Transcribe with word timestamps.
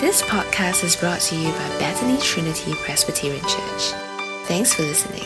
This 0.00 0.22
podcast 0.22 0.84
is 0.84 0.96
brought 0.96 1.20
to 1.20 1.36
you 1.36 1.50
by 1.52 1.68
Bethany 1.78 2.18
Trinity 2.20 2.74
Presbyterian 2.74 3.40
Church. 3.42 3.92
Thanks 4.46 4.74
for 4.74 4.82
listening. 4.82 5.24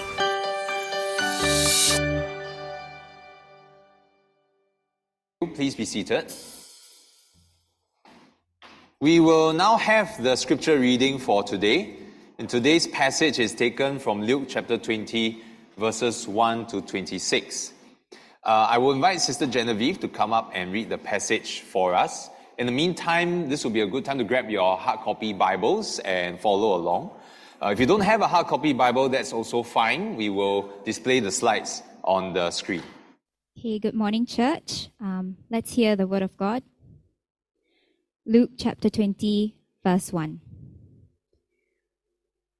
Please 5.54 5.74
be 5.74 5.84
seated. 5.84 6.32
We 9.00 9.20
will 9.20 9.52
now 9.52 9.76
have 9.76 10.22
the 10.22 10.36
scripture 10.36 10.78
reading 10.78 11.18
for 11.18 11.42
today. 11.42 11.96
And 12.38 12.48
today's 12.48 12.86
passage 12.86 13.38
is 13.38 13.54
taken 13.54 13.98
from 13.98 14.22
Luke 14.22 14.44
chapter 14.48 14.78
20, 14.78 15.42
verses 15.78 16.28
1 16.28 16.66
to 16.66 16.82
26. 16.82 17.72
Uh, 18.44 18.66
I 18.70 18.78
will 18.78 18.92
invite 18.92 19.20
Sister 19.20 19.46
Genevieve 19.46 20.00
to 20.00 20.08
come 20.08 20.32
up 20.32 20.50
and 20.54 20.72
read 20.72 20.90
the 20.90 20.98
passage 20.98 21.60
for 21.60 21.94
us. 21.94 22.28
In 22.58 22.64
the 22.64 22.72
meantime, 22.72 23.50
this 23.50 23.64
will 23.64 23.70
be 23.70 23.82
a 23.82 23.86
good 23.86 24.02
time 24.02 24.16
to 24.16 24.24
grab 24.24 24.48
your 24.48 24.78
hard 24.78 25.00
copy 25.00 25.34
Bibles 25.34 25.98
and 25.98 26.40
follow 26.40 26.74
along. 26.74 27.10
Uh, 27.62 27.68
if 27.68 27.78
you 27.78 27.84
don't 27.84 28.00
have 28.00 28.22
a 28.22 28.26
hard 28.26 28.46
copy 28.46 28.72
Bible, 28.72 29.10
that's 29.10 29.30
also 29.30 29.62
fine. 29.62 30.16
We 30.16 30.30
will 30.30 30.72
display 30.82 31.20
the 31.20 31.30
slides 31.30 31.82
on 32.02 32.32
the 32.32 32.50
screen. 32.50 32.82
Okay, 33.58 33.78
good 33.78 33.92
morning, 33.92 34.24
church. 34.24 34.88
Um, 35.00 35.36
let's 35.50 35.74
hear 35.74 35.96
the 35.96 36.06
word 36.06 36.22
of 36.22 36.34
God. 36.38 36.62
Luke 38.24 38.52
chapter 38.56 38.88
20, 38.88 39.54
verse 39.84 40.10
1. 40.10 40.40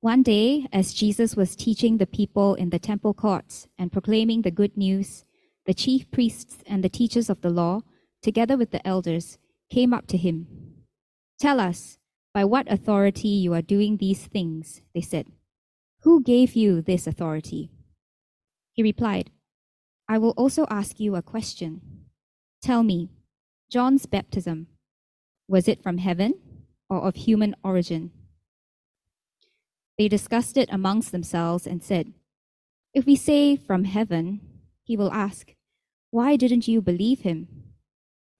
One 0.01 0.23
day, 0.23 0.66
as 0.74 0.93
Jesus 0.93 1.35
was 1.37 1.57
teaching 1.57 1.97
the 1.97 2.07
people 2.07 2.55
in 2.55 2.69
the 2.69 2.79
temple 2.79 3.15
courts 3.15 3.66
and 3.79 3.91
proclaiming 3.91 4.43
the 4.43 4.51
good 4.51 4.77
news, 4.77 5.24
the 5.65 5.73
chief 5.73 6.10
priests 6.10 6.59
and 6.66 6.85
the 6.85 6.91
teachers 6.91 7.30
of 7.30 7.41
the 7.41 7.49
law, 7.49 7.80
together 8.21 8.59
with 8.59 8.73
the 8.73 8.87
elders, 8.87 9.38
came 9.70 9.93
up 9.93 10.06
to 10.09 10.16
him. 10.16 10.47
Tell 11.38 11.61
us, 11.61 11.98
by 12.33 12.45
what 12.45 12.70
authority 12.70 13.29
you 13.29 13.55
are 13.55 13.62
doing 13.62 13.97
these 13.97 14.27
things, 14.27 14.82
they 14.95 15.01
said. 15.01 15.27
Who 16.02 16.23
gave 16.23 16.54
you 16.54 16.82
this 16.82 17.07
authority? 17.07 17.71
He 18.73 18.82
replied, 18.82 19.30
I 20.09 20.18
will 20.18 20.35
also 20.37 20.66
ask 20.71 21.01
you 21.01 21.16
a 21.16 21.23
question. 21.23 21.80
Tell 22.63 22.82
me, 22.82 23.10
John's 23.71 24.07
baptism, 24.07 24.68
was 25.49 25.66
it 25.66 25.82
from 25.82 25.98
heaven 25.98 26.35
or 26.88 27.02
of 27.02 27.16
human 27.16 27.57
origin? 27.65 28.13
They 29.98 30.09
discussed 30.09 30.57
it 30.57 30.69
amongst 30.71 31.10
themselves 31.10 31.66
and 31.66 31.82
said, 31.82 32.13
If 32.93 33.07
we 33.07 33.16
say 33.16 33.57
from 33.57 33.85
heaven, 33.85 34.41
he 34.85 34.96
will 34.96 35.13
ask, 35.13 35.54
Why 36.10 36.37
didn't 36.37 36.69
you 36.69 36.80
believe 36.80 37.21
him? 37.21 37.48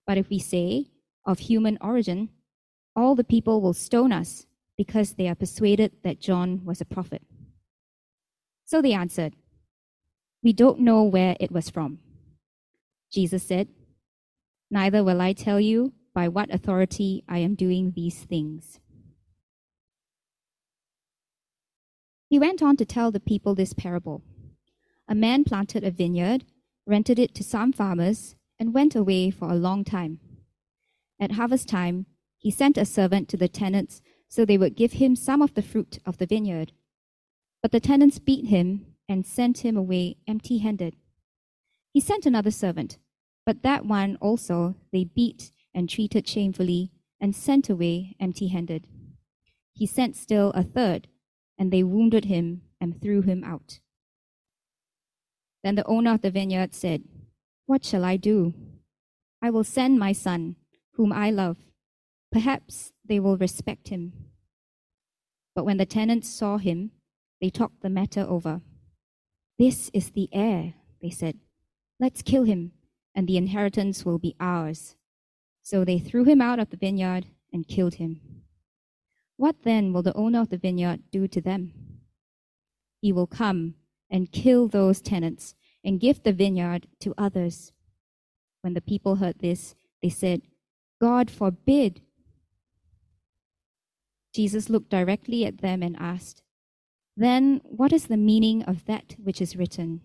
But 0.06 0.19
if 0.19 0.29
we 0.29 0.39
say 0.39 0.91
of 1.27 1.41
human 1.41 1.77
origin, 1.81 2.31
all 2.95 3.15
the 3.15 3.25
people 3.25 3.61
will 3.61 3.75
stone 3.75 4.13
us 4.13 4.47
because 4.77 5.15
they 5.15 5.29
are 5.29 5.35
persuaded 5.35 5.93
that 6.03 6.21
John 6.21 6.65
was 6.65 6.81
a 6.81 6.87
prophet. 6.87 7.23
So 8.65 8.81
they 8.81 8.93
answered, 8.93 9.35
We 10.43 10.53
don't 10.53 10.81
know 10.81 11.03
where 11.03 11.37
it 11.39 11.53
was 11.53 11.69
from. 11.69 11.99
Jesus 13.13 13.43
said, 13.43 13.69
Neither 14.71 15.05
will 15.05 15.21
I 15.21 15.33
tell 15.33 15.61
you 15.61 15.93
by 16.15 16.29
what 16.29 16.53
authority 16.53 17.25
I 17.29 17.39
am 17.39 17.55
doing 17.55 17.93
these 17.95 18.25
things. 18.25 18.81
He 22.29 22.39
went 22.39 22.63
on 22.63 22.77
to 22.79 22.85
tell 22.85 23.11
the 23.11 23.21
people 23.21 23.55
this 23.55 23.73
parable 23.73 24.23
A 25.09 25.15
man 25.15 25.45
planted 25.45 25.85
a 25.85 25.91
vineyard, 25.91 26.45
rented 26.87 27.19
it 27.19 27.35
to 27.37 27.45
some 27.45 27.73
farmers, 27.73 28.35
and 28.59 28.75
went 28.75 28.97
away 28.97 29.31
for 29.31 29.49
a 29.49 29.55
long 29.55 29.85
time. 29.85 30.19
At 31.19 31.33
harvest 31.33 31.69
time, 31.69 32.06
he 32.39 32.50
sent 32.50 32.77
a 32.77 32.84
servant 32.84 33.28
to 33.31 33.36
the 33.36 33.48
tenants 33.48 34.03
so 34.28 34.45
they 34.45 34.59
would 34.59 34.77
give 34.77 34.92
him 34.92 35.17
some 35.17 35.41
of 35.41 35.55
the 35.55 35.62
fruit 35.62 35.98
of 36.05 36.19
the 36.19 36.27
vineyard. 36.27 36.73
But 37.62 37.73
the 37.73 37.81
tenants 37.81 38.19
beat 38.19 38.47
him 38.47 38.86
and 39.08 39.25
sent 39.25 39.58
him 39.58 39.77
away 39.77 40.17
empty 40.27 40.58
handed. 40.58 40.96
He 41.92 42.01
sent 42.01 42.27
another 42.27 42.51
servant, 42.51 42.98
but 43.45 43.63
that 43.63 43.86
one 43.86 44.17
also 44.20 44.74
they 44.92 45.05
beat 45.05 45.51
and 45.74 45.89
treated 45.89 46.29
shamefully 46.29 46.91
and 47.20 47.35
sent 47.35 47.70
away 47.70 48.17
empty 48.20 48.48
handed. 48.48 48.86
He 49.73 49.86
sent 49.86 50.17
still 50.17 50.51
a 50.51 50.62
third, 50.62 51.08
and 51.58 51.73
they 51.73 51.83
wounded 51.83 52.27
him 52.27 52.62
and 52.80 53.01
threw 53.01 53.23
him 53.23 53.45
out. 53.45 53.80
Then 55.62 55.74
the 55.74 55.86
owner 55.86 56.14
of 56.14 56.23
the 56.23 56.30
vineyard 56.30 56.74
said, 56.74 57.05
What 57.67 57.85
shall 57.85 58.05
I 58.05 58.17
do? 58.17 58.55
I 59.42 59.51
will 59.51 59.64
send 59.64 59.98
my 59.98 60.12
son 60.12 60.57
whom 60.96 61.12
I 61.12 61.30
love. 61.30 61.58
Perhaps 62.33 62.92
they 63.05 63.20
will 63.20 63.36
respect 63.36 63.89
him. 63.89 64.12
But 65.55 65.64
when 65.64 65.77
the 65.77 65.86
tenants 65.86 66.29
saw 66.29 66.58
him, 66.58 66.90
they 67.40 67.51
talked 67.51 67.83
the 67.83 67.90
matter 67.90 68.23
over. 68.23 68.61
This 69.58 69.90
is 69.95 70.11
the 70.11 70.29
heir, 70.33 70.74
they 71.01 71.11
said. 71.11 71.39
Let's 71.98 72.23
kill 72.23 72.45
him, 72.45 72.73
and 73.14 73.27
the 73.27 73.36
inheritance 73.36 74.05
will 74.05 74.18
be 74.18 74.35
ours. 74.39 74.96
So 75.62 75.85
they 75.85 75.98
threw 75.98 76.24
him 76.24 76.40
out 76.40 76.58
of 76.58 76.70
the 76.70 76.77
vineyard 76.77 77.27
and 77.52 77.67
killed 77.67 77.95
him. 77.95 78.20
What 79.36 79.62
then 79.64 79.92
will 79.92 80.02
the 80.02 80.14
owner 80.14 80.40
of 80.40 80.48
the 80.51 80.58
vineyard 80.58 81.01
do 81.11 81.27
to 81.29 81.40
them? 81.40 81.73
He 83.01 83.12
will 83.12 83.27
come 83.27 83.74
and 84.11 84.33
kill 84.33 84.68
those 84.68 85.01
tenants 85.01 85.55
and 85.85 86.01
give 86.01 86.23
the 86.23 86.33
vineyard 86.33 86.86
to 87.01 87.14
others. 87.17 87.73
When 88.62 88.74
the 88.74 88.80
people 88.80 89.17
heard 89.17 89.39
this, 89.39 89.74
they 90.02 90.08
said, 90.08 90.42
God 91.01 91.30
forbid. 91.30 92.01
Jesus 94.34 94.68
looked 94.68 94.90
directly 94.90 95.45
at 95.45 95.58
them 95.58 95.83
and 95.83 95.96
asked, 95.98 96.42
Then 97.17 97.61
what 97.64 97.92
is 97.92 98.07
the 98.07 98.17
meaning 98.17 98.62
of 98.64 98.84
that 98.86 99.14
which 99.23 99.40
is 99.40 99.56
written? 99.56 100.01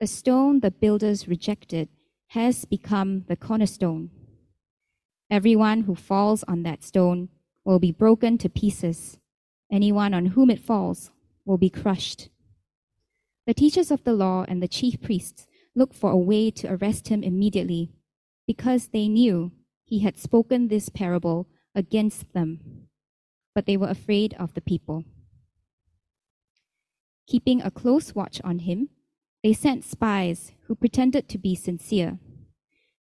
The 0.00 0.06
stone 0.06 0.60
the 0.60 0.70
builders 0.70 1.28
rejected 1.28 1.88
has 2.28 2.64
become 2.64 3.24
the 3.28 3.36
cornerstone. 3.36 4.10
Everyone 5.30 5.82
who 5.82 5.94
falls 5.94 6.42
on 6.44 6.62
that 6.62 6.82
stone 6.82 7.28
will 7.64 7.78
be 7.78 7.92
broken 7.92 8.38
to 8.38 8.48
pieces. 8.48 9.18
Anyone 9.70 10.12
on 10.12 10.26
whom 10.26 10.50
it 10.50 10.58
falls 10.60 11.10
will 11.44 11.58
be 11.58 11.70
crushed. 11.70 12.28
The 13.46 13.54
teachers 13.54 13.90
of 13.90 14.04
the 14.04 14.12
law 14.12 14.44
and 14.46 14.62
the 14.62 14.68
chief 14.68 15.00
priests 15.00 15.46
looked 15.74 15.94
for 15.94 16.10
a 16.10 16.16
way 16.16 16.50
to 16.50 16.72
arrest 16.72 17.08
him 17.08 17.22
immediately 17.22 17.90
because 18.46 18.88
they 18.88 19.08
knew 19.08 19.52
he 19.92 19.98
had 19.98 20.16
spoken 20.16 20.68
this 20.68 20.88
parable 20.88 21.46
against 21.74 22.32
them, 22.32 22.88
but 23.54 23.66
they 23.66 23.76
were 23.76 23.90
afraid 23.90 24.34
of 24.38 24.54
the 24.54 24.60
people. 24.62 25.04
Keeping 27.26 27.60
a 27.60 27.70
close 27.70 28.14
watch 28.14 28.40
on 28.42 28.60
him, 28.60 28.88
they 29.42 29.52
sent 29.52 29.84
spies 29.84 30.52
who 30.62 30.74
pretended 30.74 31.28
to 31.28 31.36
be 31.36 31.54
sincere. 31.54 32.18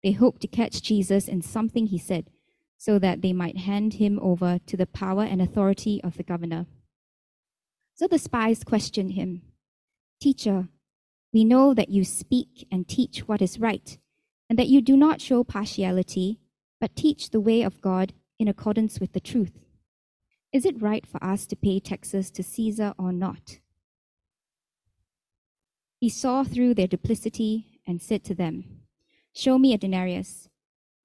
They 0.03 0.13
hoped 0.13 0.41
to 0.41 0.47
catch 0.47 0.81
Jesus 0.81 1.29
in 1.29 1.43
something 1.43 1.89
he 1.89 1.99
said, 1.99 2.31
so 2.79 2.99
that 2.99 3.21
they 3.21 3.35
might 3.35 3.59
hand 3.59 3.95
him 3.95 4.19
over 4.23 4.59
to 4.65 4.75
the 4.79 4.87
power 4.87 5.25
and 5.25 5.43
authority 5.43 6.01
of 6.03 6.17
the 6.17 6.23
governor. 6.23 6.65
So 7.97 8.09
the 8.09 8.19
spies 8.19 8.65
questioned 8.65 9.13
him 9.13 9.43
Teacher, 10.23 10.69
we 11.35 11.45
know 11.45 11.75
that 11.75 11.91
you 11.91 12.03
speak 12.03 12.67
and 12.73 12.89
teach 12.89 13.29
what 13.29 13.43
is 13.43 13.61
right, 13.61 13.99
and 14.49 14.59
that 14.59 14.69
you 14.69 14.81
do 14.81 14.97
not 14.97 15.21
show 15.21 15.45
partiality 15.45 16.41
but 16.81 16.97
teach 16.97 17.31
the 17.31 17.41
way 17.41 17.63
of 17.63 17.81
God 17.81 18.13
in 18.39 18.49
accordance 18.49 19.01
with 19.01 19.13
the 19.13 19.21
truth. 19.21 19.59
Is 20.53 20.65
it 20.65 20.81
right 20.81 21.07
for 21.07 21.23
us 21.23 21.47
to 21.47 21.57
pay 21.57 21.81
taxes 21.81 22.31
to 22.33 22.43
Caesar 22.43 22.95
or 22.99 23.13
not? 23.13 23.59
He 25.99 26.09
saw 26.09 26.45
through 26.45 26.75
their 26.75 26.87
duplicity 26.87 27.81
and 27.87 28.01
said 28.01 28.25
to 28.25 28.35
them, 28.35 28.65
Show 29.35 29.59
me 29.59 29.75
a 29.75 29.79
denarius. 29.79 30.49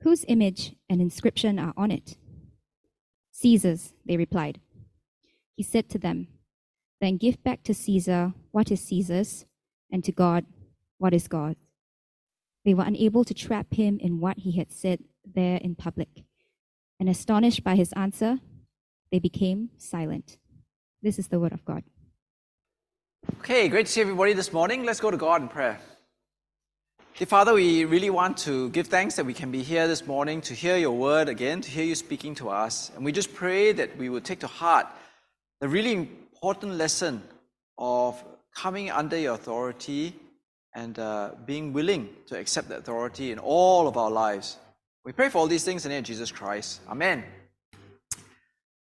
Whose 0.02 0.26
image 0.28 0.76
and 0.90 1.02
inscription 1.02 1.58
are 1.58 1.74
on 1.76 1.90
it? 1.90 2.18
Caesar's, 3.32 3.94
they 4.06 4.18
replied. 4.18 4.60
He 5.56 5.64
said 5.64 5.90
to 5.90 5.98
them, 5.98 6.28
Then 7.02 7.18
give 7.18 7.44
back 7.44 7.64
to 7.64 7.74
Caesar 7.74 8.34
what 8.52 8.72
is 8.72 8.82
Caesar's, 8.82 9.46
and 9.92 10.04
to 10.04 10.12
God 10.12 10.46
what 10.98 11.14
is 11.14 11.28
God's. 11.28 11.60
They 12.66 12.74
were 12.74 12.86
unable 12.86 13.24
to 13.26 13.34
trap 13.34 13.74
him 13.74 13.98
in 14.00 14.20
what 14.20 14.40
he 14.40 14.58
had 14.58 14.72
said 14.72 15.04
there 15.26 15.58
in 15.58 15.76
public. 15.76 16.10
And 17.00 17.10
astonished 17.10 17.64
by 17.64 17.76
his 17.76 17.92
answer, 17.94 18.40
they 19.12 19.20
became 19.20 19.70
silent. 19.78 20.38
This 21.02 21.20
is 21.20 21.28
the 21.28 21.40
word 21.40 21.54
of 21.54 21.66
God. 21.66 21.84
Okay, 23.40 23.68
great 23.68 23.86
to 23.86 23.92
see 23.92 24.02
everybody 24.02 24.34
this 24.34 24.52
morning. 24.52 24.84
Let's 24.84 25.00
go 25.00 25.12
to 25.12 25.18
God 25.18 25.42
in 25.42 25.48
prayer. 25.48 25.80
Dear 27.18 27.28
Father, 27.28 27.54
we 27.54 27.86
really 27.86 28.10
want 28.10 28.38
to 28.40 28.70
give 28.72 28.88
thanks 28.88 29.16
that 29.18 29.26
we 29.26 29.34
can 29.34 29.52
be 29.52 29.62
here 29.62 29.88
this 29.88 30.08
morning 30.08 30.42
to 30.42 30.54
hear 30.54 30.78
your 30.78 30.92
word 30.94 31.30
again, 31.30 31.62
to 31.62 31.70
hear 31.70 31.86
you 31.86 31.94
speaking 31.94 32.34
to 32.36 32.50
us. 32.50 32.92
And 32.96 33.06
we 33.06 33.12
just 33.12 33.34
pray 33.34 33.72
that 33.72 33.96
we 33.98 34.10
will 34.10 34.20
take 34.20 34.40
to 34.40 34.48
heart 34.48 34.88
the 35.62 35.70
really 35.70 35.94
important 35.94 36.74
lesson 36.74 37.22
of 37.78 38.24
coming 38.56 38.90
under 38.90 39.18
your 39.18 39.36
authority 39.36 40.16
and 40.74 40.98
uh, 40.98 41.32
being 41.46 41.72
willing 41.72 42.10
to 42.28 42.38
accept 42.38 42.70
the 42.70 42.78
authority 42.78 43.32
in 43.32 43.40
all 43.40 43.88
of 43.88 43.96
our 43.96 44.10
lives. 44.10 44.58
We 45.06 45.12
pray 45.12 45.28
for 45.28 45.40
all 45.40 45.48
these 45.48 45.66
things 45.66 45.86
in 45.86 45.90
the 45.90 45.96
name 45.96 46.00
of 46.00 46.06
Jesus 46.06 46.32
Christ. 46.32 46.80
Amen. 46.88 47.26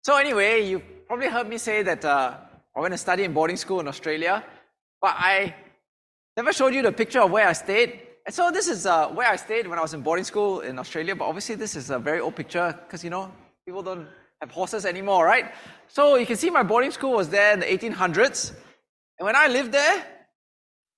So 0.04 0.18
anyway, 0.18 0.68
you 0.68 0.81
probably 1.06 1.28
heard 1.28 1.48
me 1.48 1.60
say 1.60 1.84
that 1.84 2.04
uh, 2.04 2.38
I 2.75 2.80
went 2.80 2.92
to 2.92 2.98
study 2.98 3.24
in 3.24 3.34
boarding 3.34 3.56
school 3.56 3.80
in 3.81 3.88
Australia, 3.88 4.44
but 5.00 5.14
I 5.16 5.54
never 6.36 6.52
showed 6.54 6.74
you 6.74 6.81
the 6.81 6.92
picture 6.92 7.22
of 7.22 7.30
where 7.30 7.48
I 7.48 7.54
stayed. 7.54 8.00
And 8.25 8.34
so 8.34 8.50
this 8.50 8.68
is 8.68 8.88
uh, 8.88 9.10
where 9.10 9.28
I 9.28 9.36
stayed 9.36 9.68
when 9.68 9.78
I 9.78 9.81
was 9.84 9.94
in 9.94 10.02
boarding 10.02 10.25
school 10.25 10.62
in 10.62 10.80
Australia, 10.80 11.16
but 11.16 11.25
obviously 11.25 11.54
this 11.54 11.75
is 11.75 11.92
a 11.92 12.00
very 12.00 12.19
old 12.19 12.36
picture 12.36 12.75
because, 12.86 13.04
you 13.04 13.12
know, 13.12 13.31
people 13.64 13.84
don't 13.84 14.08
have 14.42 14.50
horses 14.50 14.88
anymore, 14.88 15.24
right? 15.24 15.54
So 15.88 16.16
you 16.16 16.25
can 16.25 16.36
see 16.36 16.50
my 16.50 16.64
boarding 16.64 16.92
school 16.92 17.12
was 17.12 17.30
there 17.30 17.54
in 17.54 17.60
the 17.60 17.68
1800s. 17.68 18.56
And 19.19 19.25
when 19.28 19.36
I 19.36 19.48
lived 19.50 19.72
there, 19.72 20.04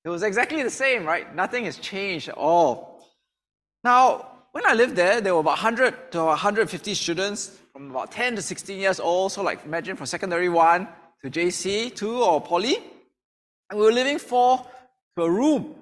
it 0.05 0.09
was 0.09 0.23
exactly 0.23 0.63
the 0.63 0.69
same, 0.69 1.05
right? 1.05 1.35
Nothing 1.35 1.65
has 1.65 1.77
changed 1.77 2.29
at 2.29 2.35
all. 2.35 3.05
Now, 3.83 4.28
when 4.51 4.65
I 4.65 4.73
lived 4.73 4.95
there, 4.95 5.21
there 5.21 5.33
were 5.33 5.41
about 5.41 5.57
100 5.57 6.11
to 6.13 6.23
150 6.23 6.93
students 6.93 7.57
from 7.71 7.91
about 7.91 8.11
10 8.11 8.35
to 8.35 8.41
16 8.41 8.79
years 8.79 8.99
old. 8.99 9.31
So, 9.31 9.43
like, 9.43 9.63
imagine 9.65 9.95
from 9.95 10.05
secondary 10.05 10.49
one 10.49 10.87
to 11.21 11.29
JC, 11.29 11.95
two, 11.95 12.17
or 12.23 12.41
poly. 12.41 12.77
And 13.69 13.79
we 13.79 13.85
were 13.85 13.91
living 13.91 14.17
four 14.17 14.65
to 15.17 15.23
a 15.23 15.29
room. 15.29 15.75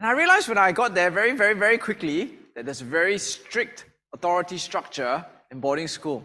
And 0.00 0.08
I 0.08 0.12
realized 0.12 0.48
when 0.48 0.58
I 0.58 0.72
got 0.72 0.94
there 0.94 1.10
very, 1.10 1.32
very, 1.32 1.54
very 1.54 1.78
quickly 1.78 2.32
that 2.54 2.64
there's 2.64 2.80
a 2.80 2.84
very 2.84 3.18
strict 3.18 3.84
authority 4.12 4.58
structure 4.58 5.24
in 5.50 5.60
boarding 5.60 5.88
school. 5.88 6.24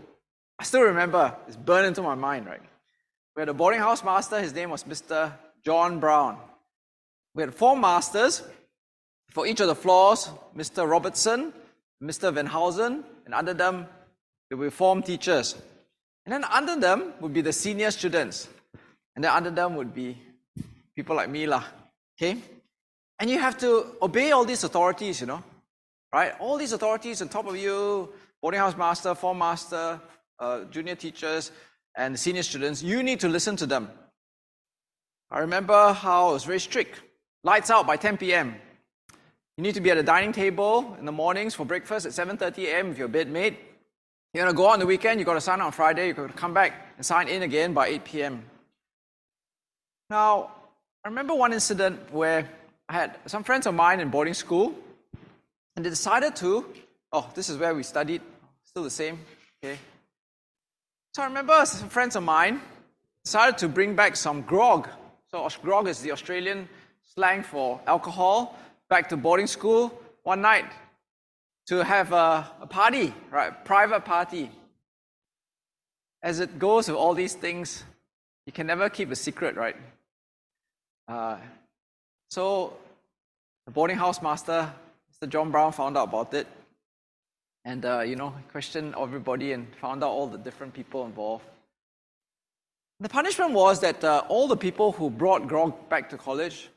I 0.57 0.63
still 0.63 0.81
remember, 0.81 1.35
it's 1.47 1.57
burned 1.57 1.88
into 1.88 2.01
my 2.01 2.15
mind, 2.15 2.45
right? 2.45 2.61
We 3.35 3.41
had 3.41 3.50
a 3.50 3.53
boarding 3.53 3.79
house 3.79 4.03
master, 4.03 4.39
his 4.39 4.53
name 4.53 4.69
was 4.69 4.83
Mr. 4.83 5.33
John 5.63 6.00
Brown. 6.00 6.38
We 7.35 7.44
had 7.44 7.53
four 7.53 7.77
masters 7.77 8.44
for 9.30 9.46
each 9.48 9.60
of 9.60 9.68
the 9.68 9.76
floors 9.76 10.30
Mr. 10.56 10.90
Robertson, 10.90 11.54
Mr. 12.04 12.34
Van 12.34 12.48
Housen, 12.48 13.04
and 13.26 13.34
under 13.34 13.54
them 13.54 13.88
there 14.50 14.58
were 14.58 14.72
form 14.72 15.02
teachers. 15.04 15.56
And 16.26 16.34
then 16.34 16.44
under 16.44 16.76
them 16.76 17.14
would 17.22 17.34
be 17.34 17.42
the 17.42 17.54
senior 17.54 17.92
students. 17.92 18.48
And 19.16 19.24
then 19.24 19.31
under 19.31 19.50
them 19.50 19.76
would 19.76 19.94
be 19.94 20.18
people 20.96 21.16
like 21.16 21.30
me, 21.30 21.48
lah. 21.48 21.64
Okay? 22.18 22.38
And 23.20 23.30
you 23.30 23.40
have 23.40 23.58
to 23.60 23.96
obey 24.02 24.31
all 24.31 24.46
these 24.46 24.64
authorities, 24.64 25.22
you 25.22 25.28
know. 25.28 25.44
Right? 26.14 26.34
All 26.40 26.58
these 26.58 26.74
authorities 26.74 27.22
on 27.22 27.30
top 27.30 27.48
of 27.48 27.58
you, 27.58 28.10
boarding 28.42 28.60
house 28.60 28.78
master, 28.78 29.14
form 29.16 29.38
master, 29.40 30.00
uh, 30.40 30.64
junior 30.66 30.96
teachers, 30.96 31.52
and 31.96 32.18
senior 32.20 32.44
students, 32.44 32.81
you 32.81 33.04
need 33.04 33.20
to 33.20 33.28
listen 33.28 33.56
to 33.58 33.66
them. 33.66 33.90
I 35.31 35.40
remember 35.40 35.94
how 35.94 36.30
it 36.30 36.34
was 36.34 36.46
very 36.46 36.60
strict. 36.60 37.02
Lights 37.44 37.70
out 37.70 37.86
by 37.86 37.98
10 37.98 38.18
p.m. 38.18 38.56
You 39.59 39.63
need 39.63 39.75
to 39.75 39.81
be 39.81 39.91
at 39.91 39.97
the 39.97 40.03
dining 40.03 40.31
table 40.31 40.95
in 41.00 41.06
the 41.06 41.11
mornings 41.11 41.53
for 41.53 41.65
breakfast 41.65 42.06
at 42.06 42.13
7.30 42.13 42.63
a.m. 42.67 42.91
if 42.91 42.97
you're 42.97 43.09
a 43.09 43.11
bedmate. 43.11 43.57
You're 44.33 44.45
going 44.45 44.47
to 44.47 44.53
go 44.53 44.67
on 44.67 44.79
the 44.79 44.85
weekend, 44.85 45.19
you've 45.19 45.25
got 45.25 45.33
to 45.33 45.41
sign 45.41 45.59
on 45.59 45.73
Friday, 45.73 46.07
you've 46.07 46.15
got 46.15 46.27
to 46.27 46.33
come 46.33 46.53
back 46.53 46.94
and 46.95 47.06
sign 47.06 47.27
in 47.27 47.41
again 47.41 47.73
by 47.73 47.89
8 47.89 48.06
p.m. 48.06 48.45
Now, 50.09 50.53
I 51.03 51.09
remember 51.09 51.35
one 51.35 51.51
incident 51.51 52.13
where 52.13 52.47
I 52.88 52.94
had 52.94 53.19
some 53.25 53.44
friends 53.44 53.67
of 53.67 53.75
mine 53.75 54.00
in 54.00 54.07
boarding 54.07 54.33
school, 54.33 54.73
and 55.75 55.83
they 55.83 55.89
decided 55.89 56.38
to, 56.38 56.65
oh, 57.11 57.29
this 57.35 57.50
is 57.50 57.57
where 57.57 57.75
we 57.75 57.83
studied, 57.83 58.21
still 58.63 58.83
the 58.83 58.89
same, 58.89 59.19
okay. 59.61 59.77
So 61.15 61.23
I 61.23 61.25
remember 61.25 61.65
some 61.65 61.89
friends 61.89 62.15
of 62.15 62.23
mine 62.23 62.61
decided 63.25 63.57
to 63.57 63.67
bring 63.67 63.94
back 63.94 64.15
some 64.15 64.41
grog. 64.41 64.88
So 65.29 65.45
grog 65.61 65.89
is 65.89 66.00
the 66.00 66.13
Australian 66.13 66.69
slang 67.03 67.44
for 67.44 67.81
alcohol 67.85 68.57
back 68.89 69.07
to 69.09 69.18
boarding 69.18 69.47
school 69.47 69.94
one 70.24 70.41
night 70.41 70.65
to 71.68 71.83
have 71.83 72.12
a, 72.12 72.50
a 72.62 72.68
party, 72.68 73.13
right? 73.30 73.63
Private 73.63 74.03
party. 74.03 74.50
As 76.24 76.39
it 76.39 76.57
goes 76.59 76.88
with 76.88 76.97
all 76.97 77.13
these 77.13 77.36
things, 77.36 77.83
you 78.45 78.51
can 78.51 78.65
never 78.65 78.89
keep 78.89 79.12
a 79.12 79.15
secret, 79.15 79.56
right? 79.56 79.75
Uh, 81.07 81.38
so 82.30 82.74
the 83.65 83.71
boarding 83.71 83.97
house 83.97 84.21
master, 84.21 84.74
Mr. 85.13 85.30
John 85.30 85.51
Brown, 85.51 85.71
found 85.71 85.95
out 85.95 86.09
about 86.09 86.33
it, 86.33 86.47
and 87.65 87.85
uh, 87.85 88.01
you 88.01 88.15
know 88.15 88.33
questioned 88.51 88.95
everybody 89.00 89.53
and 89.53 89.68
found 89.75 90.03
out 90.03 90.09
all 90.09 90.27
the 90.27 90.38
different 90.38 90.74
people 90.74 91.06
involved. 91.06 91.45
The 93.00 93.09
punishment 93.09 93.51
was 93.53 93.80
that 93.80 94.03
uh, 94.03 94.24
all 94.27 94.47
the 94.47 94.57
people 94.57 94.92
who 94.92 95.09
brought 95.09 95.47
grog 95.47 95.89
back 95.89 96.09
to 96.09 96.18
college 96.18 96.69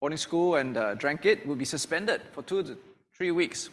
boarding 0.00 0.18
school 0.18 0.56
and 0.56 0.76
uh, 0.76 0.94
drank 0.94 1.26
it 1.26 1.46
would 1.46 1.58
be 1.58 1.64
suspended 1.64 2.22
for 2.32 2.42
two 2.42 2.62
to 2.62 2.76
three 3.14 3.30
weeks. 3.30 3.68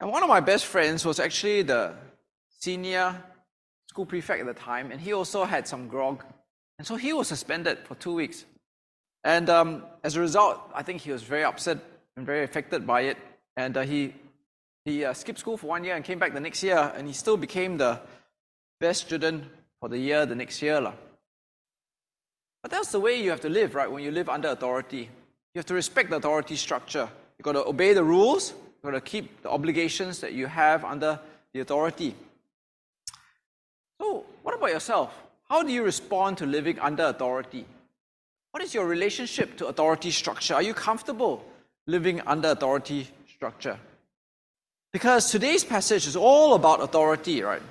And 0.00 0.10
one 0.10 0.22
of 0.22 0.28
my 0.28 0.40
best 0.40 0.66
friends 0.66 1.04
was 1.04 1.20
actually 1.20 1.62
the 1.62 1.94
senior 2.58 3.14
school 3.88 4.04
prefect 4.04 4.40
at 4.40 4.46
the 4.46 4.60
time, 4.60 4.90
and 4.90 5.00
he 5.00 5.12
also 5.12 5.44
had 5.44 5.68
some 5.68 5.86
grog. 5.86 6.24
And 6.78 6.86
so 6.86 6.96
he 6.96 7.12
was 7.12 7.28
suspended 7.28 7.78
for 7.84 7.94
two 7.94 8.14
weeks. 8.14 8.44
And 9.22 9.48
um, 9.48 9.84
as 10.02 10.16
a 10.16 10.20
result, 10.20 10.58
I 10.74 10.82
think 10.82 11.02
he 11.02 11.12
was 11.12 11.22
very 11.22 11.44
upset 11.44 11.78
and 12.16 12.26
very 12.26 12.42
affected 12.42 12.86
by 12.86 13.02
it. 13.02 13.18
And 13.56 13.76
uh, 13.76 13.82
he, 13.82 14.14
he 14.84 15.04
uh, 15.04 15.12
skipped 15.12 15.38
school 15.38 15.56
for 15.56 15.68
one 15.68 15.84
year 15.84 15.94
and 15.94 16.04
came 16.04 16.18
back 16.18 16.34
the 16.34 16.40
next 16.40 16.62
year, 16.64 16.92
and 16.96 17.06
he 17.06 17.12
still 17.12 17.36
became 17.36 17.76
the 17.76 18.00
best 18.80 19.02
student 19.02 19.44
for 19.78 19.88
the 19.88 19.98
year 19.98 20.26
the 20.26 20.34
next 20.34 20.60
year. 20.60 20.80
But 22.62 22.70
that's 22.70 22.90
the 22.90 22.98
way 22.98 23.22
you 23.22 23.30
have 23.30 23.40
to 23.42 23.48
live, 23.48 23.76
right, 23.76 23.90
when 23.90 24.02
you 24.02 24.10
live 24.10 24.28
under 24.28 24.48
authority. 24.48 25.10
You 25.54 25.58
have 25.58 25.66
to 25.66 25.74
respect 25.74 26.10
the 26.10 26.16
authority 26.16 26.56
structure. 26.56 27.08
You've 27.38 27.44
got 27.44 27.52
to 27.52 27.66
obey 27.66 27.92
the 27.92 28.04
rules. 28.04 28.50
You've 28.50 28.92
got 28.92 28.92
to 28.92 29.00
keep 29.00 29.42
the 29.42 29.50
obligations 29.50 30.20
that 30.20 30.32
you 30.32 30.46
have 30.46 30.84
under 30.84 31.20
the 31.52 31.60
authority. 31.60 32.14
So, 34.00 34.24
what 34.42 34.54
about 34.54 34.70
yourself? 34.70 35.14
How 35.48 35.62
do 35.62 35.70
you 35.70 35.82
respond 35.82 36.38
to 36.38 36.46
living 36.46 36.78
under 36.78 37.04
authority? 37.04 37.66
What 38.52 38.62
is 38.62 38.74
your 38.74 38.86
relationship 38.86 39.56
to 39.58 39.66
authority 39.66 40.10
structure? 40.10 40.54
Are 40.54 40.62
you 40.62 40.74
comfortable 40.74 41.44
living 41.86 42.20
under 42.26 42.50
authority 42.50 43.08
structure? 43.28 43.78
Because 44.92 45.30
today's 45.30 45.64
passage 45.64 46.06
is 46.06 46.16
all 46.16 46.54
about 46.54 46.82
authority, 46.82 47.42
right? 47.42 47.62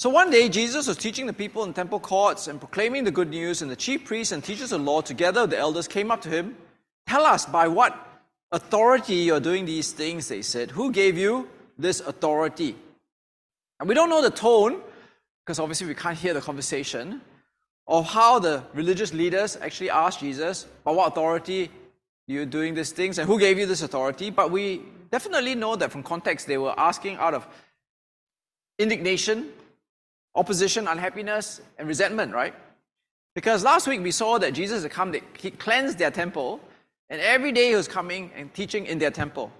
So 0.00 0.08
one 0.08 0.30
day, 0.30 0.48
Jesus 0.48 0.86
was 0.86 0.96
teaching 0.96 1.26
the 1.26 1.32
people 1.34 1.62
in 1.62 1.74
temple 1.74 2.00
courts 2.00 2.48
and 2.48 2.58
proclaiming 2.58 3.04
the 3.04 3.10
good 3.10 3.28
news, 3.28 3.60
and 3.60 3.70
the 3.70 3.76
chief 3.76 4.06
priests 4.06 4.32
and 4.32 4.42
teachers 4.42 4.72
of 4.72 4.80
law, 4.80 5.02
together 5.02 5.46
the 5.46 5.58
elders, 5.58 5.86
came 5.86 6.10
up 6.10 6.22
to 6.22 6.30
him. 6.30 6.56
Tell 7.06 7.26
us 7.26 7.44
by 7.44 7.68
what 7.68 7.94
authority 8.50 9.16
you're 9.16 9.40
doing 9.40 9.66
these 9.66 9.92
things, 9.92 10.26
they 10.26 10.40
said. 10.40 10.70
Who 10.70 10.90
gave 10.90 11.18
you 11.18 11.50
this 11.76 12.00
authority? 12.00 12.76
And 13.78 13.90
we 13.90 13.94
don't 13.94 14.08
know 14.08 14.22
the 14.22 14.30
tone, 14.30 14.80
because 15.44 15.58
obviously 15.58 15.86
we 15.86 15.94
can't 15.94 16.16
hear 16.16 16.32
the 16.32 16.40
conversation, 16.40 17.20
of 17.86 18.06
how 18.06 18.38
the 18.38 18.64
religious 18.72 19.12
leaders 19.12 19.58
actually 19.60 19.90
asked 19.90 20.20
Jesus, 20.20 20.66
by 20.82 20.92
what 20.92 21.08
authority 21.08 21.70
you're 22.26 22.46
doing 22.46 22.72
these 22.72 22.92
things, 22.92 23.18
and 23.18 23.28
who 23.28 23.38
gave 23.38 23.58
you 23.58 23.66
this 23.66 23.82
authority. 23.82 24.30
But 24.30 24.50
we 24.50 24.80
definitely 25.10 25.54
know 25.54 25.76
that 25.76 25.92
from 25.92 26.02
context, 26.02 26.46
they 26.46 26.56
were 26.56 26.72
asking 26.80 27.16
out 27.16 27.34
of 27.34 27.46
indignation 28.78 29.52
opposition, 30.40 30.88
unhappiness, 30.88 31.60
and 31.78 31.86
resentment, 31.86 32.32
right? 32.32 32.54
Because 33.34 33.62
last 33.62 33.86
week 33.86 34.00
we 34.02 34.10
saw 34.10 34.38
that 34.38 34.54
Jesus 34.54 34.82
had 34.82 34.90
come, 34.90 35.14
he 35.38 35.50
cleansed 35.50 35.98
their 35.98 36.10
temple, 36.10 36.60
and 37.10 37.20
every 37.20 37.52
day 37.52 37.68
he 37.68 37.76
was 37.76 37.86
coming 37.86 38.30
and 38.34 38.52
teaching 38.54 38.86
in 38.86 38.98
their 38.98 39.10
temple. 39.10 39.52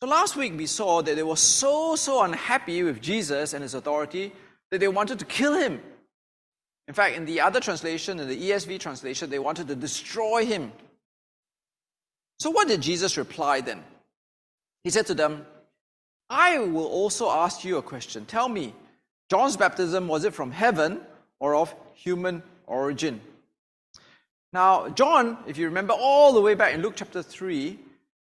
So 0.00 0.06
last 0.06 0.36
week 0.36 0.56
we 0.56 0.66
saw 0.66 1.02
that 1.02 1.16
they 1.16 1.22
were 1.22 1.36
so, 1.36 1.96
so 1.96 2.22
unhappy 2.22 2.84
with 2.84 3.00
Jesus 3.02 3.54
and 3.54 3.62
his 3.62 3.74
authority 3.74 4.32
that 4.70 4.78
they 4.78 4.88
wanted 4.88 5.18
to 5.18 5.24
kill 5.24 5.54
him. 5.54 5.82
In 6.86 6.94
fact, 6.94 7.16
in 7.16 7.24
the 7.24 7.40
other 7.40 7.60
translation, 7.60 8.20
in 8.20 8.28
the 8.28 8.50
ESV 8.50 8.78
translation, 8.78 9.30
they 9.30 9.38
wanted 9.38 9.66
to 9.68 9.74
destroy 9.74 10.46
him. 10.46 10.70
So 12.38 12.50
what 12.50 12.68
did 12.68 12.82
Jesus 12.82 13.16
reply 13.16 13.62
then? 13.62 13.82
He 14.84 14.90
said 14.90 15.06
to 15.06 15.14
them, 15.14 15.46
I 16.30 16.58
will 16.58 16.86
also 16.86 17.30
ask 17.30 17.64
you 17.64 17.78
a 17.78 17.82
question. 17.82 18.26
Tell 18.26 18.48
me, 18.48 18.74
John's 19.30 19.56
baptism, 19.56 20.08
was 20.08 20.24
it 20.24 20.34
from 20.34 20.50
heaven 20.50 21.00
or 21.40 21.54
of 21.54 21.74
human 21.94 22.42
origin? 22.66 23.20
Now, 24.52 24.88
John, 24.90 25.38
if 25.46 25.58
you 25.58 25.66
remember 25.66 25.94
all 25.94 26.32
the 26.32 26.40
way 26.40 26.54
back 26.54 26.74
in 26.74 26.82
Luke 26.82 26.94
chapter 26.96 27.22
3, 27.22 27.78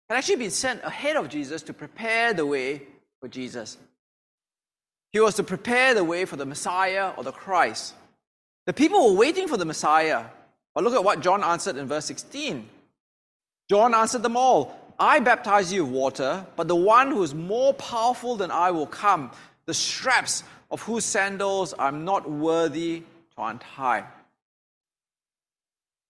had 0.09 0.17
actually 0.17 0.37
been 0.37 0.51
sent 0.51 0.83
ahead 0.85 1.17
of 1.17 1.29
Jesus 1.29 1.63
to 1.63 1.73
prepare 1.73 2.33
the 2.35 2.47
way 2.47 2.83
for 3.21 3.29
Jesus. 3.29 3.79
He 5.13 5.21
was 5.21 5.35
to 5.37 5.43
prepare 5.43 5.95
the 5.95 6.05
way 6.05 6.25
for 6.25 6.37
the 6.37 6.47
Messiah 6.47 7.13
or 7.17 7.25
the 7.25 7.33
Christ. 7.33 7.95
The 8.67 8.73
people 8.73 9.11
were 9.11 9.19
waiting 9.19 9.49
for 9.49 9.57
the 9.57 9.65
Messiah. 9.65 10.27
But 10.75 10.85
look 10.85 10.95
at 10.95 11.03
what 11.03 11.21
John 11.21 11.43
answered 11.43 11.77
in 11.77 11.87
verse 11.87 12.05
16. 12.05 12.69
John 13.69 13.95
answered 13.95 14.23
them 14.23 14.37
all 14.37 14.77
I 14.99 15.19
baptize 15.19 15.73
you 15.73 15.85
with 15.85 15.95
water, 15.95 16.47
but 16.57 16.69
the 16.69 16.77
one 16.77 17.11
who 17.11 17.23
is 17.23 17.35
more 17.35 17.73
powerful 17.73 18.37
than 18.37 18.51
I 18.51 18.71
will 18.71 18.87
come. 18.87 19.31
The 19.65 19.73
straps 19.73 20.45
of 20.71 20.83
whose 20.83 21.05
sandals 21.05 21.75
I'm 21.79 22.05
not 22.05 22.31
worthy 22.31 23.03
to 23.37 23.43
untie. 23.43 24.05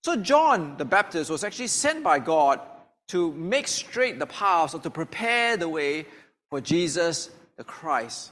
So, 0.02 0.16
John 0.16 0.76
the 0.78 0.84
Baptist 0.84 1.30
was 1.30 1.44
actually 1.44 1.66
sent 1.66 2.02
by 2.02 2.18
God 2.18 2.60
to 3.08 3.32
make 3.32 3.68
straight 3.68 4.18
the 4.18 4.26
paths 4.26 4.74
or 4.74 4.80
to 4.80 4.90
prepare 4.90 5.56
the 5.56 5.68
way 5.68 6.06
for 6.48 6.60
Jesus 6.60 7.30
the 7.56 7.64
Christ. 7.64 8.30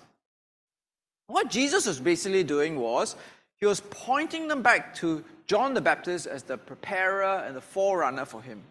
What 1.27 1.51
Jesus 1.51 1.87
was 1.87 2.01
basically 2.01 2.45
doing 2.45 2.81
was 2.81 3.17
he 3.57 3.67
was 3.67 3.81
pointing 3.91 4.49
them 4.49 4.63
back 4.63 4.95
to 4.97 5.25
John 5.47 5.75
the 5.75 5.81
Baptist 5.81 6.27
as 6.27 6.43
the 6.43 6.57
preparer 6.57 7.45
and 7.47 7.55
the 7.55 7.61
forerunner 7.61 8.25
for 8.25 8.41
him. 8.41 8.63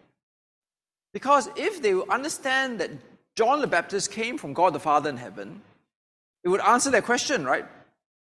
Because 1.12 1.50
if 1.56 1.82
they 1.82 1.94
understand 2.10 2.80
that 2.80 2.90
John 3.36 3.60
the 3.60 3.66
Baptist 3.66 4.10
came 4.10 4.38
from 4.38 4.52
God 4.52 4.72
the 4.72 4.80
Father 4.80 5.10
in 5.10 5.16
heaven, 5.16 5.62
it 6.44 6.48
would 6.48 6.60
answer 6.60 6.90
their 6.90 7.02
question, 7.02 7.44
right? 7.44 7.66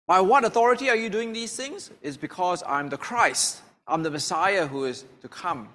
By 0.07 0.21
what 0.21 0.45
authority 0.45 0.89
are 0.89 0.97
you 0.97 1.11
doing 1.11 1.33
these 1.33 1.55
things? 1.55 1.91
It's 2.03 2.17
because 2.17 2.63
I'm 2.67 2.89
the 2.89 2.97
Christ. 2.97 3.61
I'm 3.87 4.03
the 4.03 4.11
Messiah 4.11 4.67
who 4.67 4.85
is 4.85 5.05
to 5.23 5.29
come. 5.29 5.69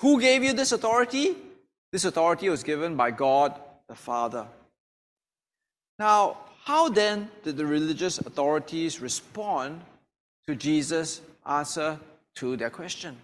Who 0.00 0.20
gave 0.20 0.42
you 0.42 0.52
this 0.52 0.72
authority? 0.72 1.36
This 1.92 2.04
authority 2.04 2.48
was 2.48 2.62
given 2.62 2.96
by 2.96 3.10
God 3.10 3.58
the 3.88 3.94
Father. 3.94 4.46
Now, 5.98 6.38
how 6.64 6.88
then 6.88 7.30
did 7.42 7.56
the 7.56 7.66
religious 7.66 8.18
authorities 8.18 9.00
respond 9.00 9.82
to 10.46 10.56
Jesus' 10.56 11.20
answer 11.46 11.98
to 12.36 12.56
their 12.56 12.70
question? 12.70 13.16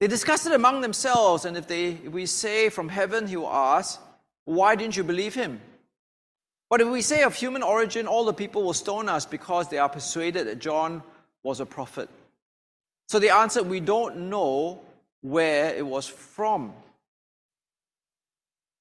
They 0.00 0.06
discussed 0.06 0.46
it 0.46 0.52
among 0.52 0.80
themselves, 0.82 1.44
and 1.44 1.56
if, 1.56 1.66
they, 1.66 1.88
if 1.88 2.12
we 2.12 2.26
say 2.26 2.68
from 2.68 2.88
heaven, 2.88 3.26
he 3.26 3.36
will 3.36 3.50
ask, 3.50 4.00
Why 4.44 4.74
didn't 4.74 4.96
you 4.96 5.04
believe 5.04 5.34
him? 5.34 5.60
But 6.70 6.80
if 6.80 6.88
we 6.88 7.02
say 7.02 7.24
of 7.24 7.34
human 7.34 7.64
origin, 7.64 8.06
all 8.06 8.24
the 8.24 8.32
people 8.32 8.62
will 8.62 8.72
stone 8.72 9.08
us 9.08 9.26
because 9.26 9.68
they 9.68 9.78
are 9.78 9.88
persuaded 9.88 10.46
that 10.46 10.60
John 10.60 11.02
was 11.42 11.58
a 11.58 11.66
prophet. 11.66 12.08
So 13.08 13.18
they 13.18 13.28
answered, 13.28 13.64
We 13.66 13.80
don't 13.80 14.30
know 14.30 14.80
where 15.20 15.74
it 15.74 15.84
was 15.84 16.06
from. 16.06 16.72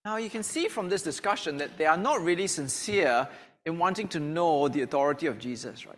Now, 0.05 0.17
you 0.17 0.29
can 0.29 0.43
see 0.43 0.67
from 0.67 0.87
this 0.87 1.01
discussion 1.01 1.57
that 1.57 1.77
they 1.77 1.87
are 1.87 1.97
not 1.97 2.21
really 2.21 2.45
sincere 2.47 3.27
in 3.65 3.79
wanting 3.79 4.07
to 4.09 4.19
know 4.19 4.67
the 4.67 4.83
authority 4.83 5.25
of 5.25 5.39
Jesus, 5.39 5.85
right? 5.85 5.97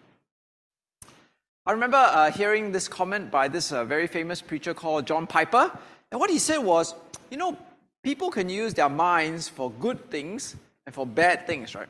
I 1.65 1.73
remember 1.73 1.97
uh, 1.97 2.31
hearing 2.31 2.71
this 2.71 2.87
comment 2.87 3.29
by 3.29 3.49
this 3.49 3.71
uh, 3.71 3.83
very 3.85 4.07
famous 4.07 4.41
preacher 4.41 4.73
called 4.73 5.05
John 5.05 5.27
Piper. 5.27 5.77
And 6.09 6.19
what 6.19 6.29
he 6.29 6.39
said 6.39 6.57
was, 6.59 6.95
you 7.29 7.37
know, 7.37 7.57
people 8.01 8.31
can 8.31 8.49
use 8.49 8.73
their 8.73 8.89
minds 8.89 9.47
for 9.47 9.69
good 9.69 10.09
things 10.09 10.55
and 10.85 10.95
for 10.95 11.05
bad 11.05 11.47
things, 11.47 11.75
right? 11.75 11.89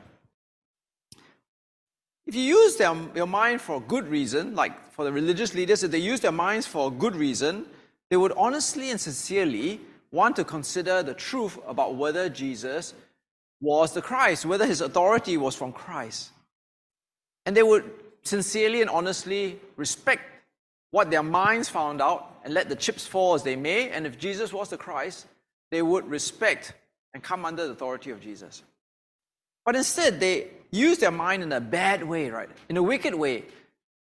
If 2.26 2.34
you 2.34 2.42
use 2.42 2.76
their, 2.76 2.94
your 3.14 3.26
mind 3.26 3.60
for 3.60 3.76
a 3.76 3.80
good 3.80 4.06
reason, 4.06 4.54
like 4.54 4.92
for 4.92 5.04
the 5.04 5.12
religious 5.12 5.54
leaders, 5.54 5.82
if 5.82 5.90
they 5.90 5.98
use 5.98 6.20
their 6.20 6.32
minds 6.32 6.66
for 6.66 6.88
a 6.88 6.90
good 6.90 7.16
reason, 7.16 7.66
they 8.10 8.16
would 8.16 8.32
honestly 8.36 8.90
and 8.90 9.00
sincerely 9.00 9.80
want 10.12 10.36
to 10.36 10.44
consider 10.44 11.02
the 11.02 11.14
truth 11.14 11.58
about 11.66 11.96
whether 11.96 12.28
Jesus 12.28 12.94
was 13.60 13.92
the 13.92 14.02
Christ, 14.02 14.44
whether 14.44 14.66
his 14.66 14.80
authority 14.80 15.36
was 15.36 15.56
from 15.56 15.72
Christ. 15.72 16.30
And 17.46 17.56
they 17.56 17.62
would 17.62 17.90
sincerely 18.22 18.82
and 18.82 18.90
honestly 18.90 19.58
respect 19.76 20.22
what 20.90 21.10
their 21.10 21.22
minds 21.22 21.68
found 21.68 22.00
out 22.00 22.40
and 22.44 22.54
let 22.54 22.68
the 22.68 22.76
chips 22.76 23.06
fall 23.06 23.34
as 23.34 23.42
they 23.42 23.56
may. 23.56 23.90
And 23.90 24.06
if 24.06 24.18
Jesus 24.18 24.52
was 24.52 24.68
the 24.68 24.76
Christ, 24.76 25.26
they 25.70 25.82
would 25.82 26.08
respect 26.08 26.74
and 27.14 27.22
come 27.22 27.44
under 27.44 27.66
the 27.66 27.72
authority 27.72 28.10
of 28.10 28.20
Jesus. 28.20 28.62
But 29.64 29.76
instead, 29.76 30.20
they 30.20 30.48
use 30.70 30.98
their 30.98 31.10
mind 31.10 31.42
in 31.42 31.52
a 31.52 31.60
bad 31.60 32.02
way, 32.02 32.30
right? 32.30 32.48
In 32.68 32.76
a 32.76 32.82
wicked 32.82 33.14
way, 33.14 33.44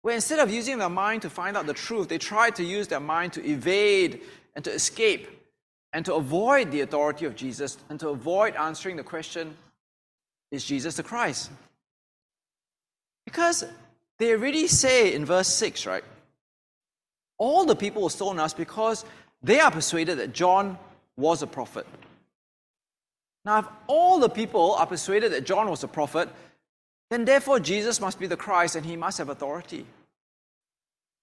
where 0.01 0.15
instead 0.15 0.39
of 0.39 0.49
using 0.49 0.77
their 0.77 0.89
mind 0.89 1.23
to 1.23 1.29
find 1.29 1.57
out 1.57 1.65
the 1.67 1.73
truth, 1.73 2.07
they 2.07 2.17
try 2.17 2.49
to 2.51 2.63
use 2.63 2.87
their 2.87 2.99
mind 2.99 3.33
to 3.33 3.45
evade 3.45 4.21
and 4.55 4.65
to 4.65 4.71
escape 4.71 5.27
and 5.93 6.05
to 6.05 6.15
avoid 6.15 6.71
the 6.71 6.81
authority 6.81 7.25
of 7.25 7.35
Jesus 7.35 7.77
and 7.89 7.99
to 7.99 8.09
avoid 8.09 8.55
answering 8.55 8.95
the 8.95 9.03
question, 9.03 9.55
Is 10.51 10.63
Jesus 10.63 10.95
the 10.95 11.03
Christ? 11.03 11.51
Because 13.25 13.63
they 14.17 14.31
already 14.31 14.67
say 14.67 15.13
in 15.13 15.25
verse 15.25 15.47
6, 15.47 15.85
right? 15.85 16.03
All 17.37 17.65
the 17.65 17.75
people 17.75 18.03
will 18.03 18.09
stone 18.09 18.39
us 18.39 18.53
because 18.53 19.05
they 19.43 19.59
are 19.59 19.71
persuaded 19.71 20.19
that 20.19 20.33
John 20.33 20.77
was 21.17 21.41
a 21.41 21.47
prophet. 21.47 21.87
Now, 23.43 23.59
if 23.59 23.65
all 23.87 24.19
the 24.19 24.29
people 24.29 24.75
are 24.75 24.85
persuaded 24.85 25.31
that 25.31 25.45
John 25.45 25.69
was 25.69 25.83
a 25.83 25.87
prophet, 25.87 26.29
then 27.09 27.25
therefore 27.25 27.59
Jesus 27.59 27.99
must 27.99 28.19
be 28.19 28.27
the 28.27 28.37
Christ 28.37 28.75
and 28.75 28.85
he 28.85 28.95
must 28.95 29.17
have 29.17 29.29
authority. 29.29 29.85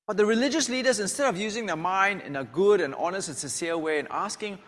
But 0.06 0.16
the 0.16 0.26
religious 0.26 0.68
leaders, 0.68 1.00
instead 1.00 1.28
of 1.28 1.36
using 1.36 1.66
their 1.66 1.76
mind 1.76 2.22
in 2.22 2.34
a 2.34 2.44
good 2.44 2.80
and 2.80 2.94
honest 2.94 3.28
and 3.28 3.36
sincere 3.36 3.76
way 3.76 3.98
and 3.98 4.08
asking, 4.10 4.58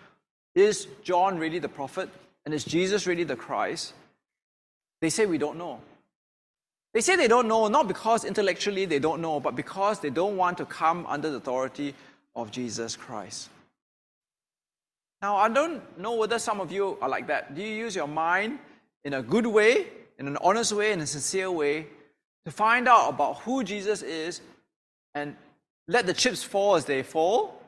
is 0.55 0.87
John 1.03 1.39
really 1.39 1.59
the 1.59 1.69
prophet? 1.69 2.09
And 2.45 2.55
is 2.55 2.65
Jesus 2.65 3.07
really 3.07 3.25
the 3.25 3.37
Christ? 3.37 3.95
They 5.01 5.11
say 5.11 5.27
we 5.27 5.39
don't 5.39 5.59
know. 5.59 5.81
They 6.93 7.01
say 7.01 7.17
they 7.17 7.29
don't 7.29 7.49
know 7.49 7.69
not 7.69 7.89
because 7.89 8.25
intellectually 8.25 8.85
they 8.85 8.99
don't 8.99 9.21
know, 9.21 9.41
but 9.41 9.57
because 9.57 10.01
they 10.01 10.11
don't 10.11 10.37
want 10.37 10.59
to 10.59 10.65
come 10.65 11.07
under 11.07 11.31
the 11.31 11.37
authority 11.37 11.95
of 12.35 12.51
Jesus 12.51 12.97
Christ. 12.97 13.49
Now, 15.23 15.37
I 15.37 15.49
don't 15.49 15.99
know 15.99 16.15
whether 16.15 16.39
some 16.39 16.61
of 16.61 16.73
you 16.73 16.97
are 17.03 17.09
like 17.09 17.27
that. 17.27 17.55
Do 17.55 17.63
you 17.63 17.75
use 17.75 17.95
your 17.95 18.09
mind 18.09 18.59
in 19.05 19.15
a 19.15 19.23
good 19.23 19.47
way, 19.47 19.87
in 20.19 20.27
an 20.27 20.39
honest 20.41 20.73
way, 20.73 20.93
in 20.93 21.01
a 21.01 21.07
sincere 21.07 21.51
way, 21.51 21.87
to 22.47 22.51
find 22.51 22.89
out 22.89 23.11
about 23.11 23.39
who 23.41 23.63
Jesus 23.63 24.03
is 24.03 24.41
and 25.15 25.37
let 25.89 26.07
the 26.07 26.15
chips 26.15 26.43
fall 26.43 26.77
as 26.77 26.87
they 26.87 27.03
fall? 27.03 27.61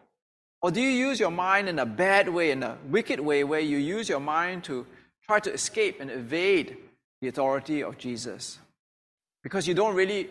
Or 0.62 0.71
do 0.71 0.80
you 0.80 0.88
use 0.88 1.21
your 1.21 1.30
mind 1.30 1.68
in 1.68 1.78
a 1.78 1.87
bad 1.87 2.28
way, 2.28 2.52
in 2.52 2.62
a 2.62 2.78
wicked 2.88 3.21
way, 3.21 3.44
where 3.44 3.61
you 3.61 3.76
use 3.76 4.09
your 4.09 4.21
mind 4.21 4.64
to 4.64 4.87
try 5.26 5.40
to 5.40 5.52
escape 5.52 6.00
and 6.00 6.11
evade 6.11 6.76
the 7.21 7.28
authority 7.28 7.82
of 7.82 7.99
Jesus? 7.99 8.59
Because 9.42 9.66
you 9.66 9.75
don't 9.75 9.94
really 9.94 10.30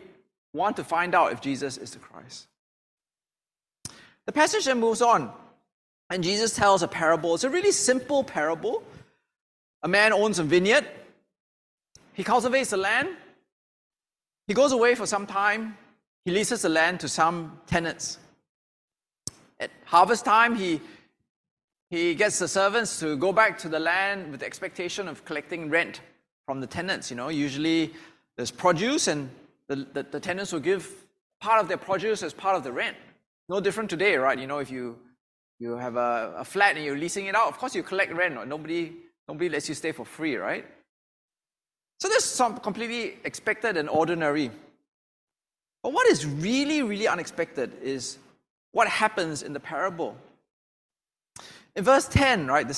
want 0.54 0.78
to 0.78 0.84
find 0.84 1.14
out 1.14 1.34
if 1.34 1.42
Jesus 1.42 1.78
is 1.78 1.92
the 1.92 2.00
Christ. 2.00 2.48
The 4.26 4.32
passage 4.32 4.66
then 4.66 4.80
moves 4.80 5.02
on, 5.02 5.32
and 6.12 6.24
Jesus 6.24 6.54
tells 6.54 6.84
a 6.84 6.90
parable. 6.90 7.34
It's 7.34 7.46
a 7.46 7.50
really 7.50 7.72
simple 7.72 8.24
parable. 8.24 8.84
A 9.82 9.88
man 9.88 10.12
owns 10.12 10.40
a 10.40 10.44
vineyard, 10.44 10.86
he 12.14 12.24
cultivates 12.24 12.70
the 12.70 12.78
land, 12.78 13.10
he 14.46 14.54
goes 14.54 14.74
away 14.74 14.94
for 14.94 15.08
some 15.08 15.26
time, 15.26 15.78
he 16.26 16.32
leases 16.32 16.62
the 16.62 16.70
land 16.70 17.00
to 17.00 17.08
some 17.08 17.60
tenants. 17.66 18.20
At 19.60 19.72
harvest 19.86 20.26
time, 20.26 20.56
he, 20.56 20.82
he 21.90 22.14
gets 22.14 22.38
the 22.38 22.48
servants 22.48 23.00
to 23.00 23.16
go 23.16 23.32
back 23.32 23.58
to 23.60 23.70
the 23.70 23.80
land 23.80 24.30
with 24.30 24.42
the 24.42 24.46
expectation 24.46 25.08
of 25.08 25.26
collecting 25.26 25.70
rent 25.70 26.02
from 26.46 26.60
the 26.60 26.68
tenants. 26.68 27.10
You 27.10 27.16
know, 27.16 27.30
usually 27.30 27.94
there's 28.36 28.52
produce, 28.52 29.08
and 29.08 29.30
the, 29.68 29.88
the, 29.94 30.04
the 30.04 30.20
tenants 30.20 30.52
will 30.52 30.60
give 30.60 30.92
part 31.40 31.60
of 31.62 31.68
their 31.68 31.78
produce 31.78 32.22
as 32.22 32.34
part 32.34 32.56
of 32.56 32.64
the 32.64 32.72
rent. 32.72 32.98
No 33.50 33.62
different 33.62 33.90
today, 33.90 34.16
right? 34.18 34.38
You 34.38 34.48
know, 34.48 34.60
if 34.60 34.70
you 34.70 35.00
you 35.62 35.78
have 35.78 35.96
a, 35.96 36.34
a 36.38 36.44
flat 36.44 36.76
and 36.76 36.84
you're 36.84 36.98
leasing 36.98 37.28
it 37.28 37.36
out, 37.36 37.48
of 37.48 37.58
course 37.60 37.76
you 37.76 37.84
collect 37.84 38.12
rent. 38.14 38.36
Right? 38.36 38.48
Nobody 38.48 38.94
nobody 39.28 39.48
lets 39.48 39.70
you 39.70 39.76
stay 39.76 39.92
for 39.92 40.04
free, 40.04 40.36
right? 40.36 40.66
So 42.00 42.10
that's 42.10 42.26
some 42.26 42.58
completely 42.58 43.20
expected 43.24 43.78
and 43.78 43.88
ordinary. 43.88 44.50
But 45.84 45.94
what 45.94 46.08
is 46.08 46.26
really, 46.26 46.82
really 46.82 47.08
unexpected 47.08 47.74
is 47.84 48.18
what 48.72 48.88
happens 48.88 49.44
in 49.44 49.54
the 49.54 49.60
parable. 49.60 50.18
In 51.76 51.84
verse 51.84 52.08
10, 52.08 52.48
right, 52.48 52.68
the 52.68 52.74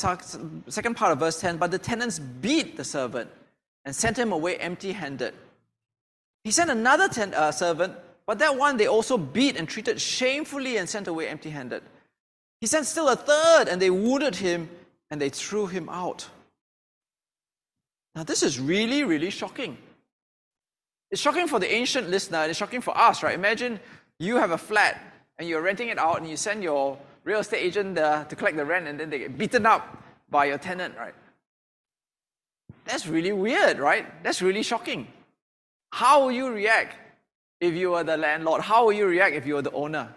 second 0.68 0.96
part 0.96 1.13
of 1.13 1.20
verse 1.20 1.40
10, 1.40 1.58
but 1.58 1.72
the 1.72 1.80
tenants 1.80 2.20
beat 2.20 2.75
the 2.75 2.84
servant 2.84 3.30
and 3.86 3.96
sent 3.96 4.20
him 4.20 4.34
away 4.34 4.58
empty 4.58 4.92
handed. 4.92 5.34
He 6.44 6.52
sent 6.52 6.70
another 6.70 7.08
ten, 7.08 7.34
uh, 7.34 7.52
servant, 7.52 7.96
but 8.25 8.40
that 8.40 8.58
one 8.58 8.75
they 8.75 8.88
also 8.88 9.18
beat 9.18 9.56
and 9.56 9.68
treated 9.68 10.00
shamefully 10.00 10.78
and 10.78 10.88
sent 10.88 11.08
away 11.08 11.30
empty 11.30 11.50
handed. 11.50 11.82
He 12.63 12.67
sent 12.67 12.86
still 12.86 13.10
a 13.10 13.17
third, 13.17 13.67
and 13.67 13.82
they 13.82 13.89
wounded 13.89 14.38
him 14.38 14.70
and 15.12 15.20
they 15.20 15.27
threw 15.27 15.67
him 15.67 15.89
out. 15.89 16.29
Now, 18.15 18.24
this 18.24 18.41
is 18.41 18.58
really, 18.58 19.03
really 19.03 19.32
shocking. 19.32 19.77
It's 21.12 21.22
shocking 21.22 21.50
for 21.50 21.60
the 21.60 21.70
ancient 21.70 22.10
listener, 22.10 22.38
and 22.38 22.50
it's 22.50 22.58
shocking 22.58 22.79
for 22.79 22.98
us, 22.98 23.22
right? 23.22 23.36
Imagine 23.36 23.82
you 24.17 24.38
have 24.38 24.51
a 24.51 24.58
flat 24.58 24.98
and 25.38 25.50
you're 25.50 25.62
renting 25.62 25.89
it 25.89 25.98
out, 25.98 26.22
and 26.22 26.29
you 26.29 26.38
send 26.38 26.63
your 26.63 26.98
real 27.25 27.41
estate 27.41 27.60
agent 27.60 27.98
uh, 27.98 28.24
to 28.24 28.36
collect 28.38 28.55
the 28.55 28.63
rent, 28.63 28.88
and 28.88 28.98
then 28.98 29.10
they 29.10 29.20
get 29.20 29.38
beaten 29.38 29.65
up 29.65 30.01
by 30.29 30.46
your 30.46 30.58
tenant, 30.58 30.96
right? 30.98 31.15
That's 32.86 33.08
really 33.08 33.34
weird, 33.34 33.77
right? 33.77 34.24
That's 34.24 34.41
really 34.41 34.63
shocking. 34.63 35.10
How 35.91 36.22
will 36.22 36.32
you 36.32 36.50
react 36.50 36.96
if 37.60 37.74
you 37.74 37.91
were 37.91 38.05
the 38.05 38.15
landlord? 38.15 38.62
How 38.62 38.86
will 38.86 38.93
you 38.93 39.05
react 39.05 39.36
if 39.36 39.46
you 39.46 39.55
were 39.55 39.62
the 39.62 39.74
owner? 39.74 40.08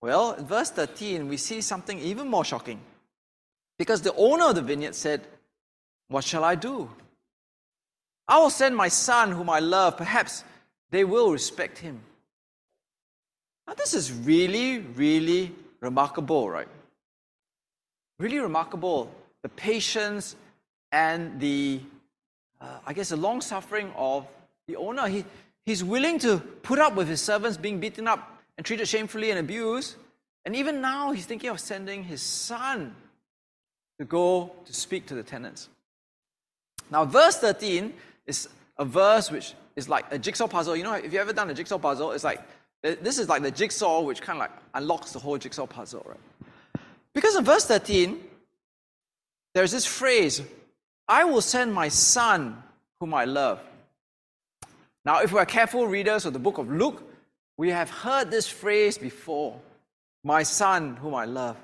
Well, 0.00 0.32
in 0.32 0.46
verse 0.46 0.70
13, 0.70 1.28
we 1.28 1.36
see 1.36 1.60
something 1.60 1.98
even 1.98 2.28
more 2.28 2.44
shocking. 2.44 2.80
Because 3.78 4.02
the 4.02 4.14
owner 4.14 4.50
of 4.50 4.54
the 4.54 4.62
vineyard 4.62 4.94
said, 4.94 5.22
What 6.08 6.24
shall 6.24 6.44
I 6.44 6.54
do? 6.54 6.90
I 8.28 8.38
will 8.38 8.50
send 8.50 8.76
my 8.76 8.88
son, 8.88 9.32
whom 9.32 9.50
I 9.50 9.60
love. 9.60 9.96
Perhaps 9.96 10.44
they 10.90 11.04
will 11.04 11.32
respect 11.32 11.78
him. 11.78 12.00
Now, 13.66 13.74
this 13.74 13.94
is 13.94 14.12
really, 14.12 14.78
really 14.78 15.54
remarkable, 15.80 16.48
right? 16.48 16.68
Really 18.18 18.38
remarkable. 18.38 19.10
The 19.42 19.48
patience 19.48 20.36
and 20.92 21.40
the 21.40 21.80
uh, 22.60 22.78
I 22.86 22.92
guess, 22.92 23.10
the 23.10 23.16
long 23.16 23.40
suffering 23.40 23.92
of 23.96 24.26
the 24.66 24.76
owner. 24.76 25.06
He, 25.08 25.24
he's 25.64 25.84
willing 25.84 26.18
to 26.20 26.38
put 26.38 26.78
up 26.78 26.94
with 26.94 27.08
his 27.08 27.20
servants 27.20 27.56
being 27.56 27.80
beaten 27.80 28.08
up 28.08 28.35
and 28.56 28.66
treated 28.66 28.88
shamefully 28.88 29.30
and 29.30 29.38
abused. 29.38 29.96
And 30.44 30.54
even 30.54 30.80
now, 30.80 31.12
he's 31.12 31.26
thinking 31.26 31.50
of 31.50 31.60
sending 31.60 32.04
his 32.04 32.22
son 32.22 32.94
to 33.98 34.04
go 34.04 34.52
to 34.64 34.72
speak 34.72 35.06
to 35.06 35.14
the 35.14 35.22
tenants. 35.22 35.68
Now, 36.90 37.04
verse 37.04 37.38
13 37.38 37.92
is 38.26 38.48
a 38.78 38.84
verse 38.84 39.30
which 39.30 39.54
is 39.74 39.88
like 39.88 40.06
a 40.10 40.18
jigsaw 40.18 40.46
puzzle. 40.46 40.76
You 40.76 40.84
know, 40.84 40.94
if 40.94 41.04
you've 41.04 41.14
ever 41.14 41.32
done 41.32 41.50
a 41.50 41.54
jigsaw 41.54 41.78
puzzle, 41.78 42.12
it's 42.12 42.24
like 42.24 42.40
uh, 42.84 42.94
this 43.02 43.18
is 43.18 43.28
like 43.28 43.42
the 43.42 43.50
jigsaw 43.50 44.02
which 44.02 44.20
kind 44.20 44.36
of 44.36 44.40
like 44.40 44.52
unlocks 44.74 45.12
the 45.12 45.18
whole 45.18 45.38
jigsaw 45.38 45.66
puzzle, 45.66 46.04
right? 46.06 46.82
Because 47.14 47.34
in 47.36 47.44
verse 47.44 47.64
13, 47.64 48.20
there's 49.54 49.72
this 49.72 49.86
phrase, 49.86 50.42
I 51.08 51.24
will 51.24 51.40
send 51.40 51.72
my 51.72 51.88
son 51.88 52.62
whom 53.00 53.14
I 53.14 53.24
love. 53.24 53.60
Now, 55.04 55.20
if 55.20 55.32
we're 55.32 55.46
careful 55.46 55.86
readers 55.86 56.26
of 56.26 56.32
the 56.32 56.38
book 56.38 56.58
of 56.58 56.70
Luke, 56.70 57.02
we 57.56 57.70
have 57.70 57.90
heard 57.90 58.30
this 58.30 58.46
phrase 58.48 58.98
before 58.98 59.58
my 60.24 60.42
son 60.42 60.96
whom 60.96 61.14
I 61.14 61.24
love. 61.24 61.56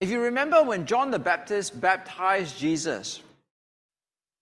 If 0.00 0.10
you 0.10 0.20
remember 0.20 0.62
when 0.62 0.86
John 0.86 1.10
the 1.10 1.18
Baptist 1.18 1.80
baptized 1.80 2.58
Jesus, 2.58 3.22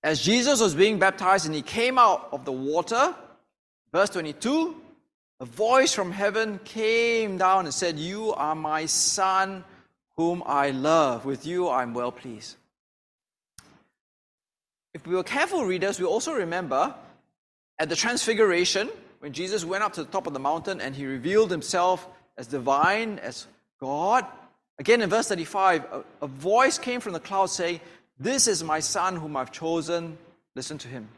as 0.02 0.20
Jesus 0.20 0.61
was 0.61 0.75
being 0.75 0.99
baptized 0.99 1.46
and 1.46 1.54
he 1.54 1.62
came 1.62 1.99
out 1.99 2.28
of 2.32 2.44
the 2.44 2.52
water, 2.52 3.14
verse 3.92 4.11
22, 4.11 4.76
a 5.40 5.44
voice 5.44 5.92
from 5.92 6.12
heaven 6.12 6.61
came 6.64 7.38
down 7.38 7.64
and 7.64 7.75
said, 7.75 7.99
You 7.99 8.32
are 8.34 8.54
my 8.54 8.87
son 8.87 9.64
whom 10.16 10.42
I 10.44 10.70
love. 10.70 11.25
With 11.25 11.46
you 11.46 11.68
I'm 11.68 11.94
well 11.94 12.12
pleased. 12.12 12.56
If 14.92 15.06
we 15.06 15.14
were 15.14 15.25
careful 15.25 15.64
readers, 15.64 15.99
we 15.99 16.06
also 16.06 16.32
remember 16.34 16.94
at 17.78 17.88
the 17.88 17.96
Transfiguration, 17.96 18.88
when 19.25 19.33
Jesus 19.33 19.64
went 19.64 19.83
up 19.83 19.95
to 19.95 20.04
the 20.04 20.11
top 20.11 20.26
of 20.26 20.35
the 20.35 20.38
mountain 20.38 20.83
and 20.83 20.95
he 20.95 21.07
revealed 21.07 21.50
himself 21.50 22.07
as 22.37 22.47
divine, 22.47 23.19
as 23.21 23.47
God, 23.81 24.26
again 24.78 25.00
in 25.00 25.09
verse 25.09 25.28
35, 25.28 25.85
a, 25.85 26.04
a 26.21 26.26
voice 26.26 26.76
came 26.76 27.00
from 27.00 27.14
the 27.14 27.21
cloud 27.21 27.47
saying, 27.47 27.81
This 28.19 28.47
is 28.47 28.62
my 28.62 28.81
son 28.81 29.16
whom 29.16 29.35
I've 29.35 29.50
chosen, 29.50 30.19
listen 30.54 30.76
to 30.76 30.88
him. 30.88 31.09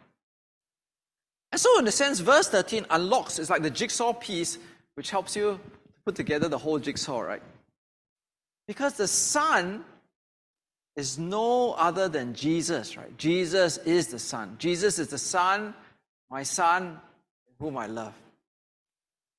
And 1.50 1.60
so, 1.60 1.80
in 1.80 1.88
a 1.88 1.90
sense, 1.90 2.20
verse 2.20 2.48
13 2.48 2.86
unlocks, 2.90 3.40
it's 3.40 3.50
like 3.50 3.62
the 3.62 3.70
jigsaw 3.70 4.12
piece 4.12 4.56
which 4.94 5.10
helps 5.10 5.34
you 5.34 5.58
put 6.04 6.14
together 6.14 6.46
the 6.46 6.58
whole 6.58 6.78
jigsaw, 6.78 7.18
right? 7.18 7.42
Because 8.68 8.92
the 8.92 9.08
Son 9.08 9.84
is 10.94 11.18
no 11.18 11.72
other 11.72 12.08
than 12.08 12.34
Jesus, 12.34 12.96
right? 12.96 13.18
Jesus 13.18 13.78
is 13.78 14.06
the 14.06 14.20
Son. 14.20 14.54
Jesus 14.60 15.00
is 15.00 15.08
the 15.08 15.18
Son, 15.18 15.74
my 16.30 16.44
Son, 16.44 17.00
whom 17.58 17.76
I 17.76 17.86
love. 17.86 18.14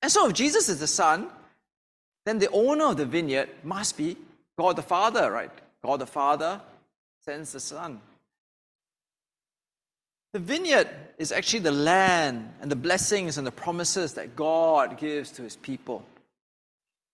And 0.01 0.11
so, 0.11 0.27
if 0.27 0.33
Jesus 0.33 0.69
is 0.69 0.79
the 0.79 0.87
Son, 0.87 1.29
then 2.25 2.39
the 2.39 2.49
owner 2.49 2.85
of 2.85 2.97
the 2.97 3.05
vineyard 3.05 3.49
must 3.63 3.97
be 3.97 4.17
God 4.57 4.75
the 4.75 4.81
Father, 4.81 5.31
right? 5.31 5.51
God 5.83 5.99
the 5.99 6.05
Father 6.05 6.61
sends 7.25 7.51
the 7.51 7.59
Son. 7.59 8.01
The 10.33 10.39
vineyard 10.39 10.89
is 11.17 11.31
actually 11.31 11.61
the 11.61 11.71
land 11.71 12.53
and 12.61 12.69
the 12.69 12.75
blessings 12.75 13.37
and 13.37 13.47
the 13.47 13.51
promises 13.51 14.13
that 14.15 14.35
God 14.35 14.97
gives 14.97 15.31
to 15.31 15.41
his 15.41 15.55
people. 15.55 16.05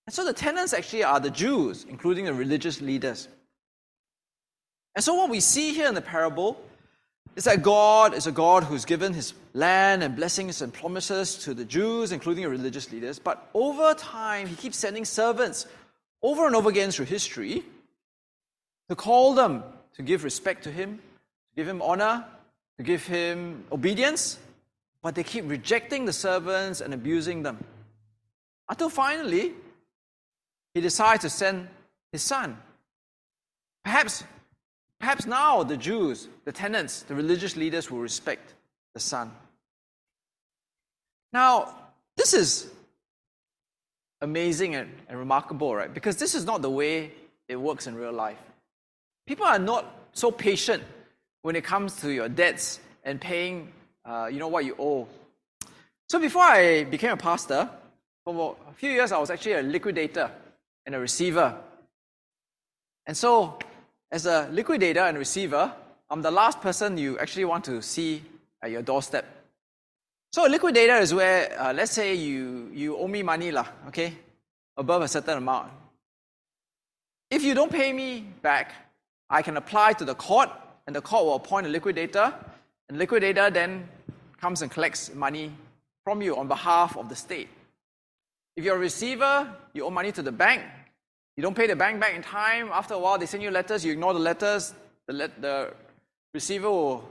And 0.07 0.13
so 0.13 0.25
the 0.25 0.33
tenants 0.33 0.74
actually 0.74 1.03
are 1.03 1.19
the 1.19 1.29
Jews, 1.29 1.86
including 1.88 2.25
the 2.25 2.33
religious 2.33 2.81
leaders. 2.81 3.27
And 4.95 5.03
so 5.03 5.13
what 5.13 5.29
we 5.29 5.39
see 5.39 5.74
here 5.74 5.88
in 5.88 5.95
the 5.95 6.01
parable 6.01 6.60
is 7.35 7.45
that 7.45 7.63
God 7.63 8.13
is 8.13 8.27
a 8.27 8.31
God 8.31 8.63
who's 8.63 8.85
given 8.85 9.13
his 9.13 9.33
land 9.53 10.03
and 10.03 10.15
blessings 10.15 10.61
and 10.61 10.71
promises 10.71 11.37
to 11.39 11.53
the 11.53 11.65
Jews, 11.65 12.11
including 12.11 12.46
religious 12.46 12.91
leaders. 12.91 13.19
But 13.19 13.50
over 13.53 13.93
time, 13.96 14.48
he 14.48 14.55
keeps 14.55 14.77
sending 14.77 15.05
servants 15.05 15.65
over 16.22 16.46
and 16.46 16.55
over 16.55 16.69
again 16.69 16.91
through 16.91 17.05
history 17.05 17.63
to 18.89 18.96
call 18.96 19.33
them 19.33 19.63
to 19.96 20.03
give 20.03 20.24
respect 20.24 20.63
to 20.63 20.72
him, 20.72 20.98
to 20.98 21.55
give 21.55 21.67
him 21.67 21.81
honor, 21.81 22.25
to 22.77 22.83
give 22.83 23.05
him 23.05 23.63
obedience, 23.72 24.37
but 25.01 25.15
they 25.15 25.24
keep 25.24 25.50
rejecting 25.50 26.05
the 26.05 26.13
servants 26.13 26.81
and 26.81 26.93
abusing 26.93 27.43
them. 27.43 27.63
Until 28.69 28.89
finally, 28.89 29.53
he 30.74 30.81
decides 30.81 31.22
to 31.22 31.29
send 31.29 31.67
his 32.11 32.24
son. 32.24 32.57
Perhaps, 33.83 34.24
perhaps 35.03 35.25
now 35.25 35.63
the 35.63 35.75
Jews, 35.75 36.29
the 36.46 36.51
tenants, 36.53 37.01
the 37.01 37.13
religious 37.13 37.57
leaders 37.57 37.92
will 37.92 38.00
respect 38.00 38.53
the 38.94 39.01
son. 39.01 39.29
Now, 41.33 41.75
this 42.16 42.33
is 42.33 42.72
amazing 44.22 44.75
and, 44.75 44.89
and 45.09 45.20
remarkable, 45.20 45.75
right? 45.75 45.94
Because 45.94 46.16
this 46.16 46.33
is 46.33 46.46
not 46.46 46.61
the 46.61 46.70
way 46.70 47.11
it 47.50 47.57
works 47.57 47.85
in 47.85 47.96
real 47.96 48.13
life. 48.13 48.37
People 49.27 49.46
are 49.46 49.59
not 49.59 49.94
so 50.13 50.31
patient 50.31 50.81
when 51.42 51.57
it 51.57 51.66
comes 51.66 51.98
to 52.00 52.09
your 52.09 52.29
debts 52.29 52.79
and 53.03 53.20
paying, 53.20 53.74
uh, 54.05 54.29
you 54.31 54.39
know, 54.39 54.48
what 54.48 54.63
you 54.63 54.74
owe. 54.79 55.05
So 56.07 56.18
before 56.18 56.44
I 56.44 56.85
became 56.85 57.11
a 57.11 57.18
pastor, 57.18 57.70
for 58.24 58.55
a 58.70 58.74
few 58.74 58.92
years 58.92 59.11
I 59.11 59.18
was 59.18 59.29
actually 59.29 59.55
a 59.55 59.63
liquidator 59.63 60.31
and 60.85 60.96
a 60.96 61.00
receiver. 61.00 61.57
And 63.05 63.18
so, 63.18 63.59
as 64.13 64.27
a 64.27 64.47
liquidator 64.51 64.99
and 64.99 65.17
receiver, 65.17 65.73
I'm 66.07 66.21
the 66.21 66.29
last 66.29 66.61
person 66.61 66.99
you 66.99 67.17
actually 67.17 67.45
want 67.45 67.65
to 67.65 67.81
see 67.81 68.21
at 68.61 68.69
your 68.69 68.83
doorstep. 68.83 69.25
So 70.31 70.45
a 70.45 70.49
liquidator 70.49 70.97
is 70.97 71.15
where, 71.15 71.59
uh, 71.59 71.73
let's 71.73 71.91
say 71.91 72.13
you, 72.13 72.69
you 72.71 72.95
owe 72.95 73.07
me 73.07 73.23
money, 73.23 73.51
lah, 73.51 73.65
okay, 73.87 74.13
above 74.77 75.01
a 75.01 75.07
certain 75.07 75.39
amount. 75.39 75.71
If 77.31 77.43
you 77.43 77.55
don't 77.55 77.71
pay 77.71 77.91
me 77.91 78.27
back, 78.43 78.71
I 79.31 79.41
can 79.41 79.57
apply 79.57 79.93
to 79.93 80.05
the 80.05 80.13
court 80.13 80.49
and 80.85 80.95
the 80.95 81.01
court 81.01 81.25
will 81.25 81.35
appoint 81.35 81.65
a 81.65 81.69
liquidator, 81.69 82.35
and 82.89 82.99
liquidator 82.99 83.49
then 83.49 83.89
comes 84.39 84.61
and 84.61 84.69
collects 84.69 85.11
money 85.15 85.51
from 86.03 86.21
you 86.21 86.37
on 86.37 86.47
behalf 86.47 86.97
of 86.97 87.09
the 87.09 87.15
state. 87.15 87.49
If 88.55 88.63
you're 88.63 88.75
a 88.75 88.79
receiver, 88.79 89.51
you 89.73 89.85
owe 89.85 89.89
money 89.89 90.11
to 90.11 90.21
the 90.21 90.31
bank. 90.31 90.61
You 91.35 91.43
don't 91.43 91.55
pay 91.55 91.67
the 91.67 91.75
bank 91.75 92.00
back 92.00 92.15
in 92.15 92.22
time. 92.22 92.69
After 92.72 92.93
a 92.93 93.00
while, 93.00 93.17
they 93.17 93.25
send 93.25 93.43
you 93.43 93.51
letters. 93.51 93.83
You 93.83 93.91
ignore 93.91 94.13
the 94.13 94.19
letters. 94.19 94.74
The, 95.07 95.31
the 95.39 95.74
receiver 96.33 96.69
will, 96.69 97.09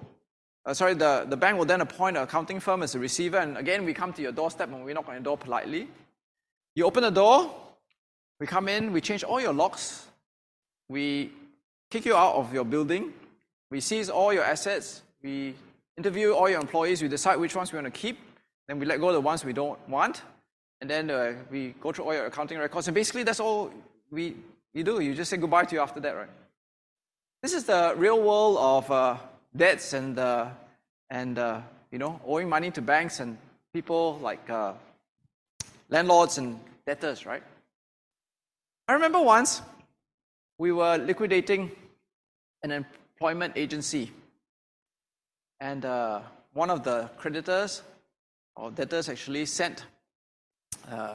uh, 0.65 0.75
sorry, 0.75 0.95
the, 0.95 1.27
the 1.29 1.37
bank 1.37 1.59
will 1.59 1.65
then 1.65 1.81
appoint 1.81 2.17
an 2.17 2.23
accounting 2.23 2.61
firm 2.61 2.83
as 2.83 2.95
a 2.95 2.99
receiver. 2.99 3.39
And 3.39 3.59
again, 3.59 3.85
we 3.85 3.95
come 3.95 4.13
to 4.13 4.23
your 4.23 4.33
doorstep 4.33 4.69
and 4.73 4.85
we 4.85 4.93
knock 4.93 5.09
on 5.09 5.15
your 5.15 5.23
door 5.23 5.37
politely. 5.37 5.89
You 6.75 6.87
open 6.87 7.03
the 7.03 7.11
door. 7.11 7.55
We 8.39 8.47
come 8.47 8.69
in. 8.69 8.93
We 8.93 9.01
change 9.01 9.25
all 9.25 9.41
your 9.41 9.53
locks. 9.53 10.07
We 10.89 11.31
kick 11.91 12.07
you 12.07 12.17
out 12.17 12.37
of 12.37 12.55
your 12.55 12.65
building. 12.65 13.13
We 13.73 13.81
seize 13.81 14.11
all 14.11 14.35
your 14.35 14.45
assets, 14.45 15.01
we 15.23 15.55
interview 15.97 16.33
all 16.33 16.47
your 16.47 16.61
employees, 16.61 17.01
we 17.01 17.09
decide 17.09 17.37
which 17.37 17.57
ones 17.57 17.73
we 17.73 17.79
want 17.79 17.87
to 17.87 18.01
keep, 18.01 18.19
then 18.69 18.79
we 18.79 18.85
let 18.85 19.01
go 19.01 19.09
of 19.09 19.15
the 19.15 19.21
ones 19.23 19.47
we 19.47 19.55
don't 19.55 19.79
want, 19.89 20.21
and 20.83 20.91
then 20.91 21.11
uh, 21.11 21.33
we 21.51 21.75
go 21.81 21.91
through 21.91 22.05
all 22.05 22.13
your 22.13 22.27
accounting 22.27 22.59
records. 22.59 22.89
And 22.89 22.95
basically, 22.95 23.23
that's 23.23 23.41
all 23.41 23.73
we, 24.13 24.37
you 24.75 24.85
do. 24.85 25.01
You 25.01 25.15
just 25.15 25.31
say 25.31 25.39
goodbye 25.39 25.65
to 25.65 25.75
you 25.75 25.81
after 25.81 25.99
that, 26.01 26.13
right? 26.15 26.29
This 27.43 27.55
is 27.55 27.65
the 27.65 27.95
real 27.97 28.23
world 28.23 28.59
of 28.59 28.91
uh, 28.91 29.17
debts 29.57 29.95
and, 29.95 30.19
uh, 30.19 30.51
and 31.11 31.39
uh, 31.39 31.61
you 31.91 31.99
know, 31.99 32.21
owing 32.25 32.49
money 32.49 32.71
to 32.71 32.83
banks 32.83 33.19
and 33.21 33.37
people 33.73 34.19
like 34.23 34.49
uh, 34.49 34.75
landlords 35.89 36.39
and 36.39 36.61
debtors, 36.87 37.27
right? 37.27 37.43
I 38.87 38.93
remember 38.93 39.21
once 39.21 39.63
we 40.59 40.73
were 40.73 40.99
liquidating 40.99 41.73
an 42.63 42.71
employment 42.71 43.55
agency. 43.57 44.13
And 45.59 45.85
uh, 45.85 46.21
one 46.53 46.71
of 46.71 46.85
the 46.85 47.09
creditors 47.17 47.83
or 48.57 48.71
debtors 48.71 49.09
actually 49.09 49.47
sent 49.47 49.87
uh, 50.91 51.15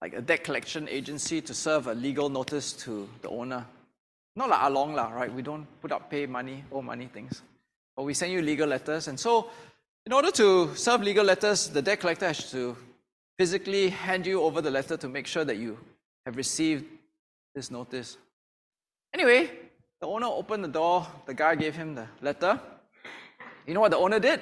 like 0.00 0.14
a 0.14 0.20
debt 0.20 0.44
collection 0.44 0.88
agency 0.88 1.40
to 1.40 1.54
serve 1.54 1.86
a 1.86 1.94
legal 1.94 2.28
notice 2.28 2.72
to 2.72 3.08
the 3.22 3.28
owner. 3.28 3.64
Not 4.36 4.50
like 4.50 4.62
along 4.62 4.94
lah, 4.94 5.10
right? 5.10 5.32
We 5.32 5.42
don't 5.42 5.66
put 5.80 5.90
up 5.90 6.10
pay 6.10 6.26
money, 6.26 6.64
owe 6.70 6.82
money 6.82 7.06
things. 7.12 7.42
But 7.96 8.04
we 8.04 8.14
send 8.14 8.32
you 8.32 8.40
legal 8.40 8.68
letters. 8.68 9.08
And 9.08 9.18
so 9.18 9.50
in 10.06 10.12
order 10.12 10.30
to 10.30 10.74
serve 10.74 11.02
legal 11.02 11.24
letters, 11.24 11.68
the 11.68 11.82
debt 11.82 12.00
collector 12.00 12.28
has 12.28 12.50
to 12.52 12.76
physically 13.36 13.88
hand 13.90 14.26
you 14.26 14.42
over 14.42 14.60
the 14.60 14.70
letter 14.70 14.96
to 14.96 15.08
make 15.08 15.26
sure 15.26 15.44
that 15.44 15.56
you 15.56 15.78
have 16.24 16.36
received 16.36 16.84
this 17.54 17.70
notice. 17.70 18.16
Anyway, 19.12 19.50
the 20.00 20.06
owner 20.06 20.26
opened 20.26 20.64
the 20.64 20.68
door, 20.68 21.06
the 21.26 21.34
guy 21.34 21.54
gave 21.54 21.74
him 21.74 21.94
the 21.94 22.06
letter. 22.20 22.60
You 23.66 23.74
know 23.74 23.80
what 23.80 23.90
the 23.90 23.96
owner 23.96 24.20
did? 24.20 24.40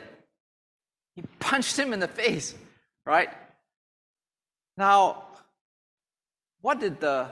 He 1.15 1.23
punched 1.39 1.79
him 1.79 1.93
in 1.93 2.01
the 2.01 2.09
face, 2.09 2.55
right? 3.07 3.31
Now, 4.77 5.26
what 6.67 6.81
did 6.81 6.99
the 6.99 7.29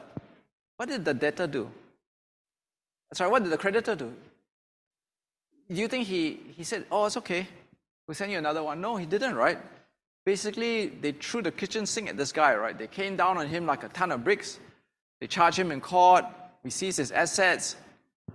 what 0.77 0.89
did 0.89 1.05
the 1.05 1.13
debtor 1.13 1.49
do? 1.49 1.69
Sorry, 3.13 3.29
what 3.29 3.43
did 3.43 3.51
the 3.51 3.59
creditor 3.59 3.97
do? 3.97 4.13
do 5.69 5.81
you 5.81 5.89
think 5.89 6.07
he, 6.07 6.41
he 6.57 6.63
said, 6.63 6.85
Oh, 6.91 7.07
it's 7.07 7.17
okay. 7.17 7.49
We'll 8.07 8.15
send 8.15 8.31
you 8.31 8.39
another 8.39 8.63
one? 8.63 8.81
No, 8.81 8.97
he 8.97 9.07
didn't, 9.07 9.35
right? 9.35 9.59
Basically, 10.25 10.87
they 10.87 11.13
threw 11.13 11.43
the 11.43 11.51
kitchen 11.51 11.85
sink 11.85 12.09
at 12.09 12.17
this 12.17 12.33
guy, 12.33 12.55
right? 12.55 12.79
They 12.79 12.87
came 12.87 13.17
down 13.17 13.39
on 13.39 13.49
him 13.49 13.67
like 13.67 13.83
a 13.83 13.89
ton 13.89 14.13
of 14.13 14.23
bricks. 14.23 14.61
They 15.21 15.27
charged 15.27 15.59
him 15.59 15.73
in 15.73 15.81
court. 15.81 16.25
We 16.63 16.71
seized 16.71 16.99
his 16.99 17.11
assets. 17.11 17.77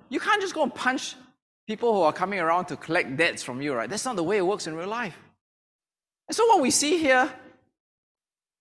You 0.09 0.19
can't 0.19 0.41
just 0.41 0.53
go 0.53 0.63
and 0.63 0.73
punch 0.73 1.15
people 1.67 1.93
who 1.93 2.01
are 2.01 2.13
coming 2.13 2.39
around 2.39 2.65
to 2.65 2.75
collect 2.75 3.15
debts 3.15 3.41
from 3.41 3.61
you, 3.61 3.73
right? 3.73 3.89
That's 3.89 4.05
not 4.05 4.17
the 4.17 4.23
way 4.23 4.37
it 4.37 4.45
works 4.45 4.67
in 4.67 4.75
real 4.75 4.89
life. 4.89 5.17
And 6.27 6.35
so, 6.35 6.45
what 6.47 6.61
we 6.61 6.71
see 6.71 6.97
here 6.97 7.31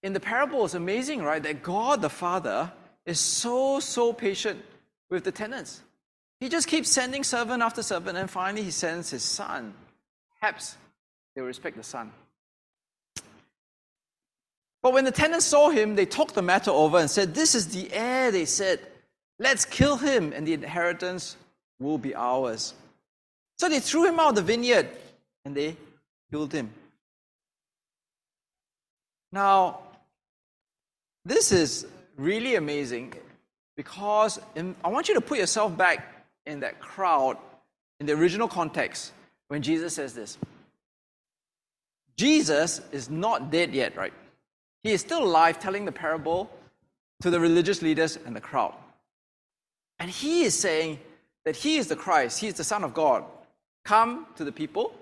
in 0.02 0.12
the 0.12 0.20
parable 0.20 0.64
it's 0.64 0.74
amazing, 0.74 1.22
right? 1.22 1.42
That 1.42 1.62
God 1.62 2.02
the 2.02 2.10
Father 2.10 2.70
is 3.06 3.18
so, 3.18 3.80
so 3.80 4.12
patient 4.12 4.62
with 5.10 5.24
the 5.24 5.32
tenants. 5.32 5.82
He 6.40 6.48
just 6.48 6.68
keeps 6.68 6.88
sending 6.88 7.24
servant 7.24 7.62
after 7.62 7.82
servant, 7.82 8.16
and 8.16 8.30
finally 8.30 8.62
he 8.62 8.70
sends 8.70 9.10
his 9.10 9.22
son. 9.22 9.74
Perhaps 10.40 10.76
they 11.34 11.40
will 11.40 11.48
respect 11.48 11.76
the 11.76 11.82
son. 11.82 12.12
But 14.82 14.92
when 14.92 15.04
the 15.04 15.10
tenants 15.10 15.46
saw 15.46 15.70
him, 15.70 15.96
they 15.96 16.06
talked 16.06 16.34
the 16.34 16.42
matter 16.42 16.70
over 16.70 16.98
and 16.98 17.10
said, 17.10 17.34
This 17.34 17.56
is 17.56 17.68
the 17.68 17.92
heir, 17.92 18.30
they 18.30 18.44
said. 18.44 18.80
Let's 19.40 19.64
kill 19.64 19.96
him, 19.96 20.32
and 20.32 20.46
the 20.46 20.52
inheritance 20.52 21.36
will 21.80 21.98
be 21.98 22.14
ours. 22.14 22.74
So 23.58 23.68
they 23.68 23.80
threw 23.80 24.06
him 24.06 24.20
out 24.20 24.30
of 24.30 24.34
the 24.36 24.42
vineyard 24.42 24.88
and 25.44 25.54
they 25.54 25.76
killed 26.30 26.52
him. 26.52 26.70
Now, 29.32 29.80
this 31.28 31.52
is 31.52 31.86
really 32.16 32.56
amazing 32.56 33.12
because 33.76 34.40
in, 34.56 34.74
I 34.82 34.88
want 34.88 35.08
you 35.08 35.14
to 35.14 35.20
put 35.20 35.38
yourself 35.38 35.76
back 35.76 36.24
in 36.46 36.60
that 36.60 36.80
crowd 36.80 37.36
in 38.00 38.06
the 38.06 38.14
original 38.14 38.48
context 38.48 39.12
when 39.48 39.60
Jesus 39.60 39.94
says 39.94 40.14
this. 40.14 40.38
Jesus 42.16 42.80
is 42.92 43.10
not 43.10 43.50
dead 43.50 43.74
yet, 43.74 43.94
right? 43.94 44.12
He 44.82 44.90
is 44.90 45.02
still 45.02 45.22
alive 45.22 45.60
telling 45.60 45.84
the 45.84 45.92
parable 45.92 46.50
to 47.20 47.30
the 47.30 47.38
religious 47.38 47.82
leaders 47.82 48.18
and 48.24 48.34
the 48.34 48.40
crowd. 48.40 48.74
And 49.98 50.10
he 50.10 50.44
is 50.44 50.58
saying 50.58 50.98
that 51.44 51.56
he 51.56 51.76
is 51.76 51.88
the 51.88 51.96
Christ, 51.96 52.40
he 52.40 52.46
is 52.46 52.54
the 52.54 52.64
Son 52.64 52.84
of 52.84 52.94
God, 52.94 53.24
come 53.84 54.26
to 54.36 54.44
the 54.44 54.52
people, 54.52 54.94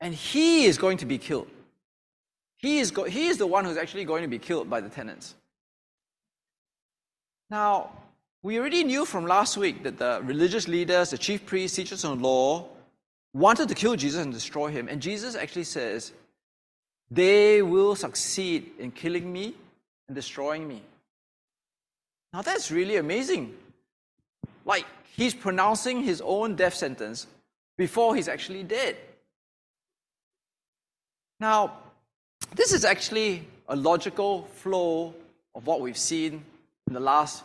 and 0.00 0.14
he 0.14 0.66
is 0.66 0.78
going 0.78 0.98
to 0.98 1.06
be 1.06 1.18
killed. 1.18 1.48
He 2.58 2.78
is, 2.78 2.90
go- 2.90 3.04
he 3.04 3.26
is 3.28 3.38
the 3.38 3.46
one 3.46 3.64
who's 3.64 3.76
actually 3.76 4.04
going 4.04 4.22
to 4.22 4.28
be 4.28 4.38
killed 4.38 4.68
by 4.70 4.80
the 4.80 4.88
tenants. 4.88 5.34
Now, 7.50 7.92
we 8.42 8.58
already 8.58 8.84
knew 8.84 9.04
from 9.04 9.26
last 9.26 9.56
week 9.56 9.82
that 9.82 9.98
the 9.98 10.20
religious 10.24 10.68
leaders, 10.68 11.10
the 11.10 11.18
chief 11.18 11.44
priests, 11.46 11.76
teachers 11.76 12.04
of 12.04 12.20
law, 12.20 12.68
wanted 13.34 13.68
to 13.68 13.74
kill 13.74 13.96
Jesus 13.96 14.22
and 14.22 14.32
destroy 14.32 14.68
him. 14.68 14.88
And 14.88 15.02
Jesus 15.02 15.34
actually 15.36 15.64
says, 15.64 16.12
they 17.10 17.62
will 17.62 17.94
succeed 17.94 18.70
in 18.78 18.90
killing 18.90 19.32
me 19.32 19.54
and 20.08 20.14
destroying 20.14 20.66
me. 20.66 20.82
Now, 22.32 22.42
that's 22.42 22.70
really 22.70 22.96
amazing. 22.96 23.54
Like, 24.64 24.86
he's 25.14 25.34
pronouncing 25.34 26.02
his 26.02 26.20
own 26.24 26.56
death 26.56 26.74
sentence 26.74 27.26
before 27.76 28.16
he's 28.16 28.28
actually 28.28 28.62
dead. 28.62 28.96
Now, 31.38 31.78
this 32.54 32.72
is 32.72 32.84
actually 32.84 33.46
a 33.68 33.76
logical 33.76 34.42
flow 34.56 35.14
of 35.54 35.66
what 35.66 35.80
we've 35.80 35.98
seen 35.98 36.44
in 36.86 36.94
the 36.94 37.00
last 37.00 37.42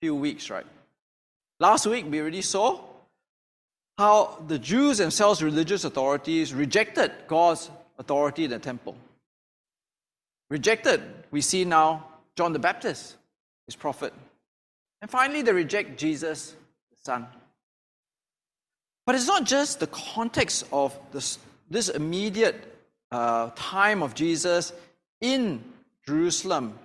few 0.00 0.14
weeks, 0.14 0.50
right? 0.50 0.66
Last 1.60 1.86
week, 1.86 2.06
we 2.08 2.20
already 2.20 2.42
saw 2.42 2.80
how 3.98 4.38
the 4.46 4.58
Jews 4.58 4.98
themselves, 4.98 5.42
religious 5.42 5.84
authorities, 5.84 6.54
rejected 6.54 7.12
God's 7.26 7.68
authority 7.98 8.44
in 8.44 8.50
the 8.50 8.58
temple. 8.60 8.96
Rejected, 10.50 11.02
we 11.30 11.40
see 11.40 11.64
now 11.64 12.06
John 12.36 12.52
the 12.52 12.60
Baptist, 12.60 13.16
his 13.66 13.74
prophet. 13.74 14.14
And 15.02 15.10
finally, 15.10 15.42
they 15.42 15.52
reject 15.52 15.98
Jesus, 15.98 16.54
the 16.90 16.96
Son. 17.02 17.26
But 19.04 19.16
it's 19.16 19.26
not 19.26 19.44
just 19.44 19.80
the 19.80 19.88
context 19.88 20.64
of 20.72 20.96
this, 21.12 21.38
this 21.68 21.88
immediate 21.88 22.77
uh, 23.10 23.50
time 23.56 24.02
of 24.02 24.14
Jesus 24.14 24.72
in 25.20 25.62
Jerusalem 26.06 26.78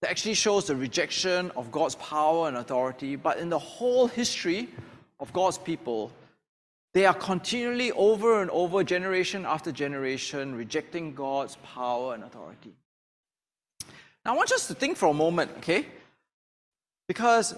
that 0.00 0.10
actually 0.10 0.34
shows 0.34 0.66
the 0.66 0.76
rejection 0.76 1.50
of 1.52 1.70
God's 1.70 1.94
power 1.96 2.48
and 2.48 2.56
authority, 2.56 3.16
but 3.16 3.38
in 3.38 3.48
the 3.48 3.58
whole 3.58 4.08
history 4.08 4.68
of 5.20 5.32
God's 5.32 5.58
people, 5.58 6.10
they 6.92 7.06
are 7.06 7.14
continually 7.14 7.92
over 7.92 8.42
and 8.42 8.50
over, 8.50 8.82
generation 8.82 9.46
after 9.46 9.72
generation, 9.72 10.54
rejecting 10.54 11.14
God's 11.14 11.56
power 11.62 12.14
and 12.14 12.24
authority. 12.24 12.72
Now, 14.24 14.34
I 14.34 14.36
want 14.36 14.52
us 14.52 14.66
to 14.68 14.74
think 14.74 14.96
for 14.96 15.08
a 15.08 15.14
moment, 15.14 15.52
okay? 15.58 15.86
Because 17.08 17.54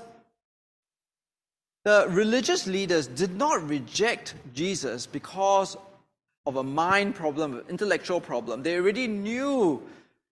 the 1.84 2.06
religious 2.08 2.66
leaders 2.66 3.06
did 3.06 3.36
not 3.36 3.66
reject 3.68 4.34
Jesus 4.54 5.06
because 5.06 5.76
of 6.46 6.56
a 6.56 6.62
mind 6.62 7.14
problem, 7.14 7.54
an 7.54 7.64
intellectual 7.68 8.20
problem. 8.20 8.62
They 8.62 8.76
already 8.76 9.06
knew 9.08 9.82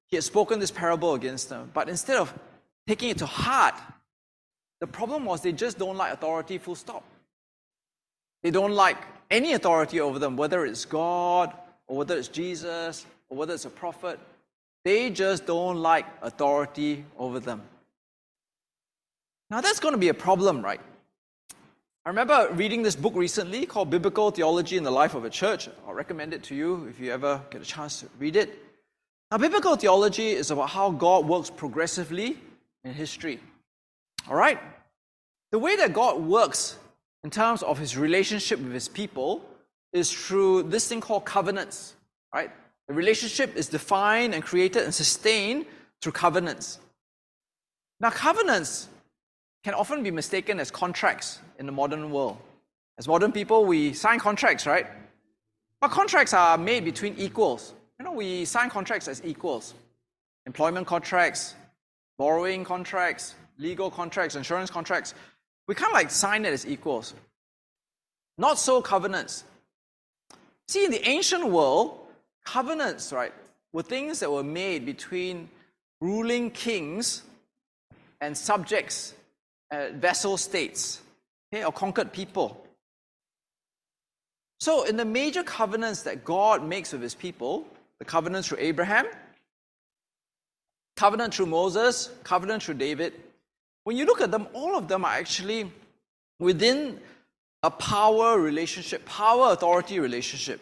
he 0.06 0.16
had 0.16 0.24
spoken 0.24 0.58
this 0.58 0.70
parable 0.70 1.14
against 1.14 1.48
them. 1.48 1.70
But 1.72 1.88
instead 1.88 2.18
of 2.18 2.32
taking 2.86 3.10
it 3.10 3.18
to 3.18 3.26
heart, 3.26 3.74
the 4.80 4.86
problem 4.86 5.24
was 5.24 5.40
they 5.40 5.52
just 5.52 5.78
don't 5.78 5.96
like 5.96 6.12
authority, 6.12 6.58
full 6.58 6.74
stop. 6.74 7.04
They 8.42 8.50
don't 8.50 8.72
like 8.72 8.98
any 9.30 9.54
authority 9.54 10.00
over 10.00 10.18
them, 10.18 10.36
whether 10.36 10.66
it's 10.66 10.84
God 10.84 11.54
or 11.86 11.96
whether 11.98 12.16
it's 12.18 12.28
Jesus 12.28 13.06
or 13.28 13.36
whether 13.38 13.54
it's 13.54 13.64
a 13.64 13.70
prophet. 13.70 14.18
They 14.84 15.10
just 15.10 15.46
don't 15.46 15.78
like 15.78 16.06
authority 16.20 17.04
over 17.16 17.40
them. 17.40 17.62
Now, 19.48 19.60
that's 19.60 19.80
going 19.80 19.92
to 19.92 19.98
be 19.98 20.08
a 20.08 20.14
problem, 20.14 20.62
right? 20.62 20.80
I 22.04 22.08
remember 22.08 22.48
reading 22.54 22.82
this 22.82 22.96
book 22.96 23.12
recently 23.14 23.64
called 23.64 23.88
Biblical 23.88 24.32
Theology 24.32 24.76
in 24.76 24.82
the 24.82 24.90
Life 24.90 25.14
of 25.14 25.24
a 25.24 25.30
Church. 25.30 25.68
I'll 25.86 25.94
recommend 25.94 26.34
it 26.34 26.42
to 26.44 26.54
you 26.54 26.86
if 26.90 26.98
you 26.98 27.12
ever 27.12 27.40
get 27.48 27.62
a 27.62 27.64
chance 27.64 28.00
to 28.00 28.08
read 28.18 28.34
it. 28.34 28.58
Now, 29.30 29.38
biblical 29.38 29.76
theology 29.76 30.30
is 30.30 30.50
about 30.50 30.70
how 30.70 30.90
God 30.90 31.28
works 31.28 31.48
progressively 31.48 32.36
in 32.82 32.92
history. 32.92 33.38
All 34.28 34.34
right? 34.34 34.58
The 35.52 35.60
way 35.60 35.76
that 35.76 35.92
God 35.92 36.20
works 36.20 36.76
in 37.22 37.30
terms 37.30 37.62
of 37.62 37.78
his 37.78 37.96
relationship 37.96 38.58
with 38.58 38.72
his 38.72 38.88
people 38.88 39.48
is 39.92 40.10
through 40.12 40.64
this 40.64 40.88
thing 40.88 41.00
called 41.00 41.24
covenants, 41.24 41.94
right? 42.34 42.50
The 42.88 42.94
relationship 42.94 43.54
is 43.54 43.68
defined 43.68 44.34
and 44.34 44.42
created 44.42 44.82
and 44.82 44.92
sustained 44.92 45.66
through 46.00 46.12
covenants. 46.12 46.80
Now, 48.00 48.10
covenants 48.10 48.88
can 49.62 49.74
often 49.74 50.02
be 50.02 50.10
mistaken 50.10 50.58
as 50.58 50.70
contracts 50.70 51.38
in 51.58 51.66
the 51.66 51.72
modern 51.72 52.10
world. 52.10 52.38
As 52.98 53.06
modern 53.06 53.32
people, 53.32 53.64
we 53.64 53.92
sign 53.92 54.18
contracts, 54.18 54.66
right? 54.66 54.86
But 55.80 55.90
contracts 55.90 56.34
are 56.34 56.58
made 56.58 56.84
between 56.84 57.14
equals. 57.16 57.74
You 57.98 58.04
know, 58.04 58.12
we 58.12 58.44
sign 58.44 58.70
contracts 58.70 59.08
as 59.08 59.22
equals. 59.24 59.74
Employment 60.46 60.86
contracts, 60.86 61.54
borrowing 62.18 62.64
contracts, 62.64 63.34
legal 63.58 63.90
contracts, 63.90 64.34
insurance 64.34 64.70
contracts. 64.70 65.14
We 65.68 65.74
kind 65.74 65.90
of 65.90 65.94
like 65.94 66.10
sign 66.10 66.44
it 66.44 66.52
as 66.52 66.66
equals. 66.66 67.14
Not 68.38 68.58
so 68.58 68.82
covenants. 68.82 69.44
See, 70.68 70.84
in 70.84 70.90
the 70.90 71.08
ancient 71.08 71.46
world, 71.46 71.98
covenants, 72.44 73.12
right, 73.12 73.32
were 73.72 73.82
things 73.82 74.20
that 74.20 74.30
were 74.30 74.42
made 74.42 74.84
between 74.84 75.48
ruling 76.00 76.50
kings 76.50 77.22
and 78.20 78.36
subjects 78.36 79.14
uh, 79.72 79.88
vassal 79.94 80.36
states 80.36 81.00
okay, 81.52 81.64
or 81.64 81.72
conquered 81.72 82.12
people. 82.12 82.64
So, 84.60 84.84
in 84.84 84.96
the 84.96 85.04
major 85.04 85.42
covenants 85.42 86.02
that 86.02 86.24
God 86.24 86.64
makes 86.64 86.92
with 86.92 87.02
his 87.02 87.16
people, 87.16 87.66
the 87.98 88.04
covenant 88.04 88.46
through 88.46 88.58
Abraham, 88.60 89.06
covenant 90.96 91.34
through 91.34 91.46
Moses, 91.46 92.10
covenant 92.22 92.62
through 92.62 92.74
David, 92.74 93.14
when 93.84 93.96
you 93.96 94.04
look 94.04 94.20
at 94.20 94.30
them, 94.30 94.46
all 94.52 94.76
of 94.76 94.86
them 94.86 95.04
are 95.04 95.14
actually 95.14 95.70
within 96.38 97.00
a 97.64 97.70
power 97.70 98.38
relationship, 98.38 99.04
power 99.04 99.52
authority 99.52 99.98
relationship. 99.98 100.60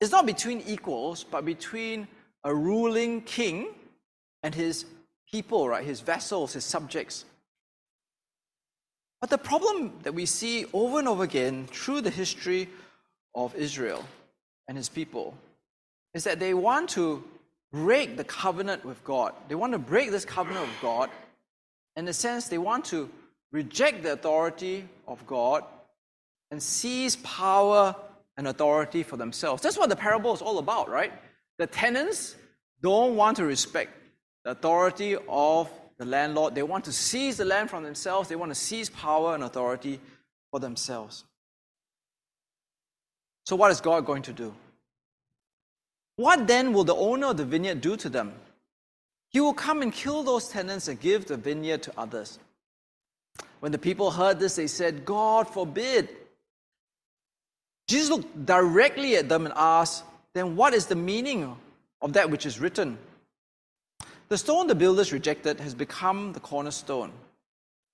It's 0.00 0.12
not 0.12 0.26
between 0.26 0.60
equals, 0.62 1.24
but 1.24 1.44
between 1.44 2.06
a 2.44 2.54
ruling 2.54 3.22
king 3.22 3.68
and 4.42 4.54
his 4.54 4.84
people, 5.30 5.68
right? 5.68 5.84
His 5.84 6.00
vassals, 6.00 6.52
his 6.52 6.64
subjects. 6.64 7.24
But 9.22 9.30
the 9.30 9.38
problem 9.38 9.92
that 10.02 10.14
we 10.14 10.26
see 10.26 10.66
over 10.72 10.98
and 10.98 11.06
over 11.06 11.22
again 11.22 11.68
through 11.68 12.00
the 12.00 12.10
history 12.10 12.68
of 13.36 13.54
Israel 13.54 14.04
and 14.66 14.76
his 14.76 14.88
people 14.88 15.36
is 16.12 16.24
that 16.24 16.40
they 16.40 16.54
want 16.54 16.90
to 16.90 17.22
break 17.70 18.16
the 18.16 18.24
covenant 18.24 18.84
with 18.84 19.02
God. 19.04 19.32
They 19.46 19.54
want 19.54 19.74
to 19.74 19.78
break 19.78 20.10
this 20.10 20.24
covenant 20.24 20.66
with 20.66 20.80
God. 20.82 21.08
In 21.94 22.08
a 22.08 22.12
sense, 22.12 22.48
they 22.48 22.58
want 22.58 22.84
to 22.86 23.08
reject 23.52 24.02
the 24.02 24.14
authority 24.14 24.88
of 25.06 25.24
God 25.24 25.62
and 26.50 26.60
seize 26.60 27.14
power 27.14 27.94
and 28.36 28.48
authority 28.48 29.04
for 29.04 29.16
themselves. 29.16 29.62
That's 29.62 29.78
what 29.78 29.88
the 29.88 29.94
parable 29.94 30.34
is 30.34 30.42
all 30.42 30.58
about, 30.58 30.90
right? 30.90 31.12
The 31.58 31.68
tenants 31.68 32.34
don't 32.82 33.14
want 33.14 33.36
to 33.36 33.44
respect 33.44 33.92
the 34.44 34.50
authority 34.50 35.16
of 35.28 35.70
the 36.02 36.10
landlord. 36.10 36.54
They 36.56 36.64
want 36.64 36.84
to 36.86 36.92
seize 36.92 37.36
the 37.36 37.44
land 37.44 37.70
from 37.70 37.84
themselves. 37.84 38.28
They 38.28 38.34
want 38.34 38.50
to 38.50 38.56
seize 38.56 38.90
power 38.90 39.34
and 39.34 39.44
authority 39.44 40.00
for 40.50 40.58
themselves. 40.58 41.24
So, 43.46 43.54
what 43.54 43.70
is 43.70 43.80
God 43.80 44.04
going 44.04 44.22
to 44.22 44.32
do? 44.32 44.52
What 46.16 46.46
then 46.46 46.72
will 46.72 46.84
the 46.84 46.94
owner 46.94 47.28
of 47.28 47.36
the 47.36 47.44
vineyard 47.44 47.80
do 47.80 47.96
to 47.96 48.08
them? 48.08 48.32
He 49.30 49.40
will 49.40 49.54
come 49.54 49.80
and 49.80 49.92
kill 49.92 50.24
those 50.24 50.48
tenants 50.48 50.88
and 50.88 51.00
give 51.00 51.26
the 51.26 51.36
vineyard 51.36 51.84
to 51.84 51.92
others. 51.96 52.38
When 53.60 53.72
the 53.72 53.78
people 53.78 54.10
heard 54.10 54.40
this, 54.40 54.56
they 54.56 54.66
said, 54.66 55.04
God 55.04 55.48
forbid. 55.48 56.08
Jesus 57.88 58.10
looked 58.10 58.44
directly 58.44 59.16
at 59.16 59.28
them 59.28 59.46
and 59.46 59.54
asked, 59.56 60.04
Then 60.34 60.56
what 60.56 60.74
is 60.74 60.86
the 60.86 60.96
meaning 60.96 61.56
of 62.00 62.12
that 62.14 62.28
which 62.28 62.44
is 62.44 62.58
written? 62.58 62.98
The 64.32 64.38
stone 64.38 64.66
the 64.66 64.74
builders 64.74 65.12
rejected 65.12 65.60
has 65.60 65.74
become 65.74 66.32
the 66.32 66.40
cornerstone. 66.40 67.12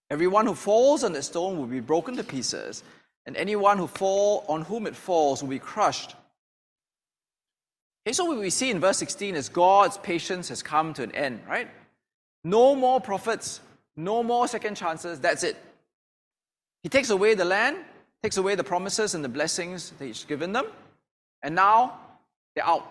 Everyone 0.08 0.46
who 0.46 0.54
falls 0.54 1.02
on 1.02 1.12
that 1.14 1.24
stone 1.24 1.58
will 1.58 1.66
be 1.66 1.80
broken 1.80 2.16
to 2.16 2.22
pieces, 2.22 2.84
and 3.26 3.36
anyone 3.36 3.76
who 3.76 3.88
fall 3.88 4.44
on 4.48 4.62
whom 4.62 4.86
it 4.86 4.94
falls 4.94 5.42
will 5.42 5.50
be 5.50 5.58
crushed. 5.58 6.14
Okay, 8.06 8.12
so 8.12 8.24
what 8.24 8.38
we 8.38 8.50
see 8.50 8.70
in 8.70 8.78
verse 8.78 8.98
16 8.98 9.34
is 9.34 9.48
God's 9.48 9.98
patience 9.98 10.48
has 10.50 10.62
come 10.62 10.94
to 10.94 11.02
an 11.02 11.10
end, 11.10 11.40
right? 11.48 11.68
No 12.44 12.76
more 12.76 13.00
prophets, 13.00 13.60
no 13.96 14.22
more 14.22 14.46
second 14.46 14.76
chances, 14.76 15.18
that's 15.18 15.42
it. 15.42 15.56
He 16.84 16.88
takes 16.88 17.10
away 17.10 17.34
the 17.34 17.46
land, 17.46 17.78
takes 18.22 18.36
away 18.36 18.54
the 18.54 18.62
promises 18.62 19.16
and 19.16 19.24
the 19.24 19.28
blessings 19.28 19.90
that 19.98 20.04
He's 20.04 20.24
given 20.24 20.52
them, 20.52 20.66
and 21.42 21.56
now 21.56 21.98
they're 22.54 22.64
out. 22.64 22.86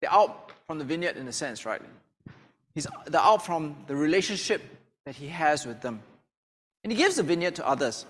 They're 0.00 0.12
out 0.12 0.52
from 0.68 0.78
the 0.78 0.84
vineyard 0.84 1.16
in 1.16 1.26
a 1.26 1.32
sense, 1.32 1.66
right? 1.66 1.82
He's, 2.74 2.86
they're 3.06 3.20
out 3.20 3.44
from 3.44 3.76
the 3.86 3.96
relationship 3.96 4.62
that 5.06 5.14
He 5.14 5.28
has 5.28 5.66
with 5.66 5.80
them. 5.80 6.02
And 6.82 6.92
He 6.92 6.98
gives 6.98 7.16
the 7.16 7.22
vineyard 7.22 7.56
to 7.56 7.66
others. 7.66 8.06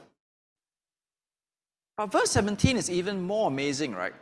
But 1.97 2.11
verse 2.11 2.31
17 2.31 2.77
is 2.77 2.91
even 2.91 3.23
more 3.23 3.49
amazing, 3.49 3.95
right? 3.95 4.15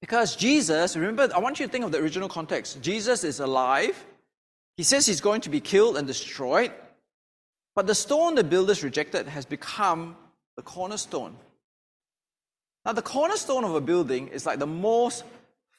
Because 0.00 0.34
Jesus, 0.36 0.96
remember, 0.96 1.28
I 1.34 1.38
want 1.38 1.60
you 1.60 1.66
to 1.66 1.72
think 1.72 1.84
of 1.84 1.92
the 1.92 1.98
original 1.98 2.28
context. 2.28 2.82
Jesus 2.82 3.24
is 3.24 3.40
alive. 3.40 4.04
He 4.76 4.82
says 4.82 5.06
he's 5.06 5.20
going 5.20 5.42
to 5.42 5.50
be 5.50 5.60
killed 5.60 5.96
and 5.96 6.06
destroyed. 6.06 6.72
But 7.74 7.86
the 7.86 7.94
stone 7.94 8.34
the 8.34 8.44
builders 8.44 8.82
rejected 8.82 9.28
has 9.28 9.44
become 9.44 10.16
the 10.56 10.62
cornerstone. 10.62 11.36
Now, 12.84 12.92
the 12.92 13.02
cornerstone 13.02 13.64
of 13.64 13.74
a 13.74 13.80
building 13.80 14.28
is 14.28 14.44
like 14.44 14.58
the 14.58 14.66
most 14.66 15.24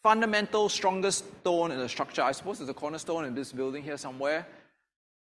fundamental, 0.03 0.69
strongest 0.69 1.25
stone 1.39 1.71
in 1.71 1.79
the 1.79 1.89
structure. 1.89 2.21
I 2.21 2.33
suppose 2.33 2.59
there's 2.59 2.69
a 2.69 2.73
cornerstone 2.73 3.25
in 3.25 3.33
this 3.33 3.53
building 3.53 3.83
here 3.83 3.97
somewhere, 3.97 4.45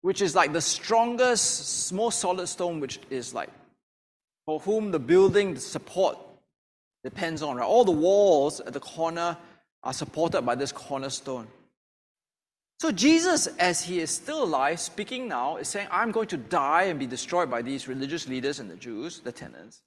which 0.03 0.21
is 0.21 0.35
like 0.35 0.53
the 0.53 0.61
strongest, 0.61 1.92
most 1.92 2.18
solid 2.18 2.49
stone, 2.49 2.81
which 2.81 2.99
is 3.09 3.33
like 3.33 3.49
for 4.45 4.59
whom 4.61 4.90
the 4.90 4.99
building, 4.99 5.57
support 5.57 6.18
depends 7.05 7.42
on, 7.42 7.57
right? 7.57 7.66
All 7.66 7.85
the 7.85 7.92
walls 7.92 8.61
at 8.61 8.73
the 8.73 8.81
corner 8.81 9.37
are 9.85 9.92
supported 9.92 10.42
by 10.42 10.57
this 10.57 10.73
cornerstone. 10.73 11.47
So 12.81 12.90
Jesus, 12.90 13.47
as 13.59 13.85
he 13.85 14.01
is 14.01 14.11
still 14.11 14.42
alive, 14.42 14.81
speaking 14.81 15.29
now, 15.29 15.57
is 15.57 15.68
saying, 15.68 15.87
I'm 15.92 16.11
going 16.11 16.27
to 16.29 16.37
die 16.37 16.85
and 16.85 16.99
be 16.99 17.07
destroyed 17.07 17.49
by 17.49 17.62
these 17.62 17.87
religious 17.87 18.27
leaders 18.27 18.59
and 18.59 18.68
the 18.68 18.75
Jews, 18.75 19.21
the 19.21 19.31
tenants. 19.31 19.83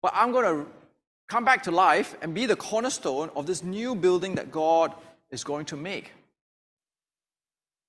But 0.00 0.12
I'm 0.14 0.30
going 0.30 0.44
to 0.44 0.70
come 1.28 1.44
back 1.44 1.64
to 1.64 1.70
life 1.70 2.16
and 2.22 2.34
be 2.34 2.46
the 2.46 2.56
cornerstone 2.56 3.30
of 3.34 3.46
this 3.46 3.62
new 3.62 3.94
building 3.94 4.36
that 4.36 4.50
God 4.50 4.94
is 5.30 5.44
going 5.44 5.66
to 5.66 5.76
make. 5.76 6.12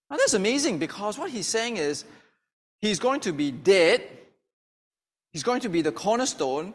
Now 0.09 0.17
that's 0.17 0.33
amazing 0.33 0.79
because 0.79 1.17
what 1.17 1.29
he's 1.29 1.47
saying 1.47 1.77
is 1.77 2.05
he's 2.81 2.99
going 2.99 3.19
to 3.21 3.33
be 3.33 3.51
dead, 3.51 4.01
he's 5.33 5.43
going 5.43 5.61
to 5.61 5.69
be 5.69 5.81
the 5.81 5.91
cornerstone, 5.91 6.73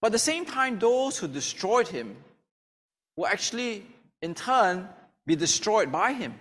but 0.00 0.08
at 0.08 0.12
the 0.12 0.18
same 0.18 0.44
time, 0.44 0.80
those 0.80 1.16
who 1.18 1.28
destroyed 1.28 1.86
him 1.86 2.16
will 3.16 3.26
actually, 3.26 3.86
in 4.20 4.34
turn, 4.34 4.88
be 5.26 5.36
destroyed 5.36 5.92
by 5.92 6.12
him. 6.12 6.34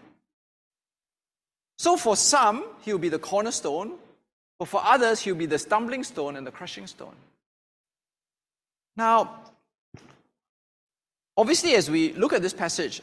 So 1.77 1.95
for 1.95 2.15
some, 2.15 2.65
he 2.81 2.91
will 2.91 2.99
be 2.99 3.09
the 3.09 3.19
cornerstone, 3.19 3.93
but 4.57 4.67
for 4.67 4.81
others, 4.83 5.19
he 5.19 5.31
will 5.31 5.39
be 5.39 5.45
the 5.45 5.59
stumbling 5.59 6.03
stone 6.03 6.35
and 6.37 6.45
the 6.45 6.51
crushing 6.51 6.87
stone. 6.87 7.15
Now, 8.95 9.41
obviously, 11.37 11.75
as 11.75 11.89
we 11.89 12.13
look 12.13 12.33
at 12.33 12.41
this 12.41 12.53
passage, 12.53 13.01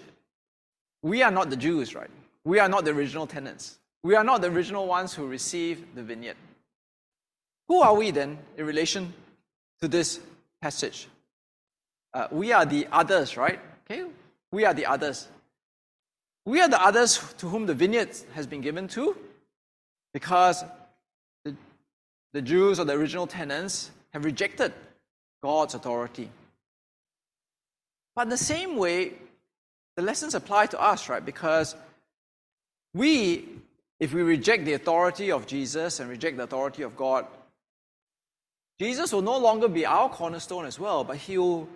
we 1.03 1.23
are 1.23 1.31
not 1.31 1.51
the 1.51 1.57
Jews, 1.57 1.95
right? 1.95 2.11
We 2.45 2.59
are 2.59 2.69
not 2.69 2.85
the 2.85 2.93
original 2.93 3.27
tenants. 3.27 3.79
We 4.03 4.15
are 4.15 4.25
not 4.25 4.41
the 4.41 4.49
original 4.49 4.87
ones 4.87 5.15
who 5.15 5.27
received 5.27 5.95
the 5.95 6.03
vineyard. 6.03 6.37
Who 7.69 7.81
are 7.81 7.95
we 7.95 8.11
then 8.11 8.39
in 8.57 8.65
relation 8.65 9.13
to 9.81 9.89
this 9.89 10.21
passage. 10.61 11.09
Uh, 12.13 12.29
we 12.31 12.53
are 12.53 12.65
the 12.65 12.87
others, 12.91 13.37
right? 13.37 13.61
Okay, 13.91 14.05
we 14.51 14.65
are 14.65 14.75
the 14.75 14.87
others. 14.87 15.29
We 16.45 16.61
are 16.61 16.69
the 16.69 16.83
others 16.83 17.23
to 17.39 17.49
whom 17.49 17.67
the 17.67 17.75
vineyard 17.75 18.11
has 18.35 18.47
been 18.47 18.61
given 18.61 18.89
to 18.89 19.17
because 20.13 20.65
the, 21.45 21.55
the 22.33 22.43
Jews 22.43 22.81
or 22.81 22.85
the 22.85 22.95
original 22.95 23.27
tenants 23.27 23.91
have 24.11 24.25
rejected 24.25 24.73
God's 25.43 25.75
authority. 25.75 26.31
But 28.15 28.23
in 28.23 28.29
the 28.31 28.37
same 28.37 28.77
way, 28.77 29.13
the 29.97 30.03
lessons 30.03 30.35
apply 30.35 30.67
to 30.67 30.81
us, 30.81 31.09
right? 31.09 31.25
Because 31.25 31.75
we, 32.95 33.47
if 34.01 34.13
we 34.13 34.23
reject 34.23 34.65
the 34.65 34.73
authority 34.75 35.31
of 35.31 35.47
Jesus 35.47 36.01
and 36.01 36.11
reject 36.11 36.37
the 36.37 36.45
authority 36.45 36.83
of 36.83 36.97
God, 36.97 37.27
Jesus 38.81 39.13
will 39.13 39.23
no 39.23 39.39
longer 39.39 39.69
be 39.69 39.85
our 39.85 40.09
cornerstone 40.09 40.65
as 40.65 40.79
well, 40.79 41.05
but 41.05 41.17
he 41.17 41.37
will 41.37 41.69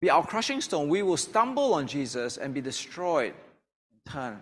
be 0.00 0.10
our 0.10 0.26
crushing 0.26 0.60
stone. 0.60 0.88
We 0.88 1.02
will 1.02 1.16
stumble 1.16 1.74
on 1.74 1.86
Jesus 1.86 2.36
and 2.36 2.52
be 2.52 2.60
destroyed 2.60 3.34
in 3.92 4.12
turn. 4.12 4.40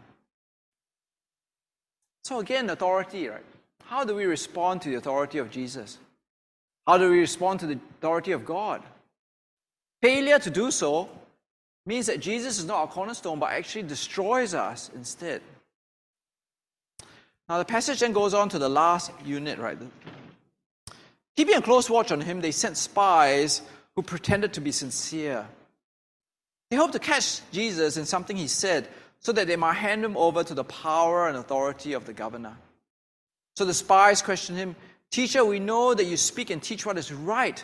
So, 2.24 2.40
again, 2.40 2.70
authority, 2.70 3.28
right? 3.28 3.44
How 3.84 4.04
do 4.04 4.14
we 4.14 4.24
respond 4.24 4.82
to 4.82 4.90
the 4.90 4.96
authority 4.96 5.38
of 5.38 5.50
Jesus? 5.50 5.98
How 6.88 6.96
do 6.96 7.10
we 7.10 7.18
respond 7.18 7.60
to 7.60 7.66
the 7.66 7.78
authority 7.98 8.32
of 8.32 8.46
God? 8.46 8.82
Failure 10.00 10.38
to 10.38 10.48
do 10.48 10.70
so 10.70 11.10
means 11.84 12.06
that 12.06 12.18
Jesus 12.18 12.58
is 12.58 12.64
not 12.64 12.78
our 12.78 12.86
cornerstone, 12.86 13.38
but 13.38 13.50
actually 13.50 13.82
destroys 13.82 14.54
us 14.54 14.90
instead. 14.94 15.42
Now, 17.46 17.58
the 17.58 17.66
passage 17.66 18.00
then 18.00 18.12
goes 18.12 18.32
on 18.32 18.48
to 18.48 18.58
the 18.58 18.70
last 18.70 19.10
unit, 19.22 19.58
right? 19.58 19.76
Keeping 21.36 21.56
a 21.56 21.62
close 21.62 21.90
watch 21.90 22.10
on 22.10 22.22
him, 22.22 22.40
they 22.40 22.52
sent 22.52 22.78
spies 22.78 23.60
who 23.94 24.02
pretended 24.02 24.54
to 24.54 24.62
be 24.62 24.72
sincere. 24.72 25.46
They 26.70 26.76
hoped 26.76 26.94
to 26.94 26.98
catch 26.98 27.42
Jesus 27.52 27.98
in 27.98 28.06
something 28.06 28.36
he 28.36 28.48
said 28.48 28.88
so 29.20 29.32
that 29.32 29.46
they 29.46 29.56
might 29.56 29.74
hand 29.74 30.02
him 30.02 30.16
over 30.16 30.42
to 30.42 30.54
the 30.54 30.64
power 30.64 31.28
and 31.28 31.36
authority 31.36 31.92
of 31.92 32.06
the 32.06 32.14
governor. 32.14 32.56
So 33.56 33.66
the 33.66 33.74
spies 33.74 34.22
questioned 34.22 34.56
him 34.56 34.74
Teacher, 35.10 35.44
we 35.44 35.58
know 35.58 35.94
that 35.94 36.04
you 36.04 36.16
speak 36.16 36.50
and 36.50 36.62
teach 36.62 36.84
what 36.84 36.98
is 36.98 37.12
right, 37.12 37.62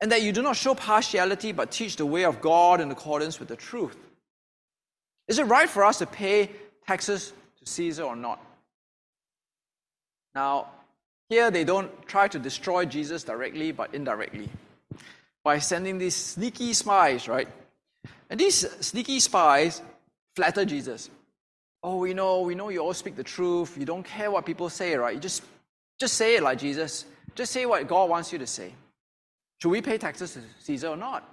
and 0.00 0.12
that 0.12 0.22
you 0.22 0.32
do 0.32 0.42
not 0.42 0.56
show 0.56 0.74
partiality 0.74 1.52
but 1.52 1.70
teach 1.70 1.96
the 1.96 2.06
way 2.06 2.24
of 2.24 2.40
God 2.40 2.80
in 2.80 2.90
accordance 2.90 3.38
with 3.38 3.48
the 3.48 3.56
truth. 3.56 3.96
Is 5.28 5.38
it 5.38 5.44
right 5.44 5.68
for 5.68 5.84
us 5.84 5.98
to 5.98 6.06
pay 6.06 6.50
taxes 6.86 7.32
to 7.58 7.70
Caesar 7.70 8.04
or 8.04 8.16
not? 8.16 8.44
Now, 10.34 10.68
here, 11.28 11.50
they 11.50 11.64
don't 11.64 11.90
try 12.06 12.28
to 12.28 12.38
destroy 12.38 12.84
Jesus 12.84 13.22
directly, 13.24 13.72
but 13.72 13.94
indirectly 13.94 14.48
by 15.44 15.58
sending 15.58 15.98
these 15.98 16.14
sneaky 16.14 16.72
spies, 16.72 17.28
right? 17.28 17.48
And 18.28 18.38
these 18.38 18.68
sneaky 18.80 19.20
spies 19.20 19.80
flatter 20.36 20.64
Jesus. 20.64 21.10
Oh, 21.82 21.96
we 21.96 22.12
know, 22.12 22.42
we 22.42 22.54
know 22.54 22.68
you 22.68 22.80
all 22.80 22.94
speak 22.94 23.16
the 23.16 23.24
truth. 23.24 23.76
You 23.78 23.86
don't 23.86 24.02
care 24.04 24.30
what 24.30 24.44
people 24.44 24.68
say, 24.68 24.94
right? 24.96 25.14
You 25.14 25.20
just, 25.20 25.42
just 26.00 26.14
say 26.14 26.36
it 26.36 26.42
like 26.42 26.58
Jesus. 26.58 27.04
Just 27.34 27.52
say 27.52 27.66
what 27.66 27.86
God 27.86 28.08
wants 28.08 28.32
you 28.32 28.38
to 28.38 28.46
say. 28.46 28.72
Should 29.60 29.68
we 29.68 29.82
pay 29.82 29.98
taxes 29.98 30.32
to 30.32 30.40
Caesar 30.60 30.88
or 30.88 30.96
not? 30.96 31.28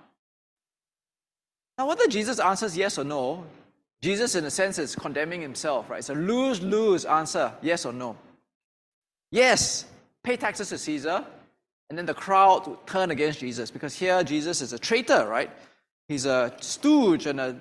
Now, 1.77 1.87
whether 1.87 2.07
Jesus 2.07 2.39
answers 2.39 2.75
yes 2.77 2.97
or 2.97 3.03
no, 3.03 3.45
Jesus, 4.01 4.35
in 4.35 4.43
a 4.45 4.51
sense, 4.51 4.77
is 4.77 4.95
condemning 4.95 5.41
himself, 5.41 5.89
right? 5.89 5.99
It's 5.99 6.09
a 6.09 6.13
lose 6.13 6.61
lose 6.61 7.05
answer, 7.05 7.53
yes 7.61 7.85
or 7.85 7.93
no. 7.93 8.17
Yes, 9.31 9.85
pay 10.23 10.37
taxes 10.37 10.69
to 10.69 10.77
Caesar, 10.77 11.25
and 11.89 11.97
then 11.97 12.05
the 12.05 12.13
crowd 12.13 12.67
would 12.67 12.85
turn 12.85 13.11
against 13.11 13.39
Jesus 13.39 13.71
because 13.71 13.95
here 13.95 14.23
Jesus 14.23 14.61
is 14.61 14.73
a 14.73 14.79
traitor, 14.79 15.25
right? 15.27 15.49
He's 16.09 16.25
a 16.25 16.53
stooge 16.59 17.25
and 17.25 17.39
a, 17.39 17.59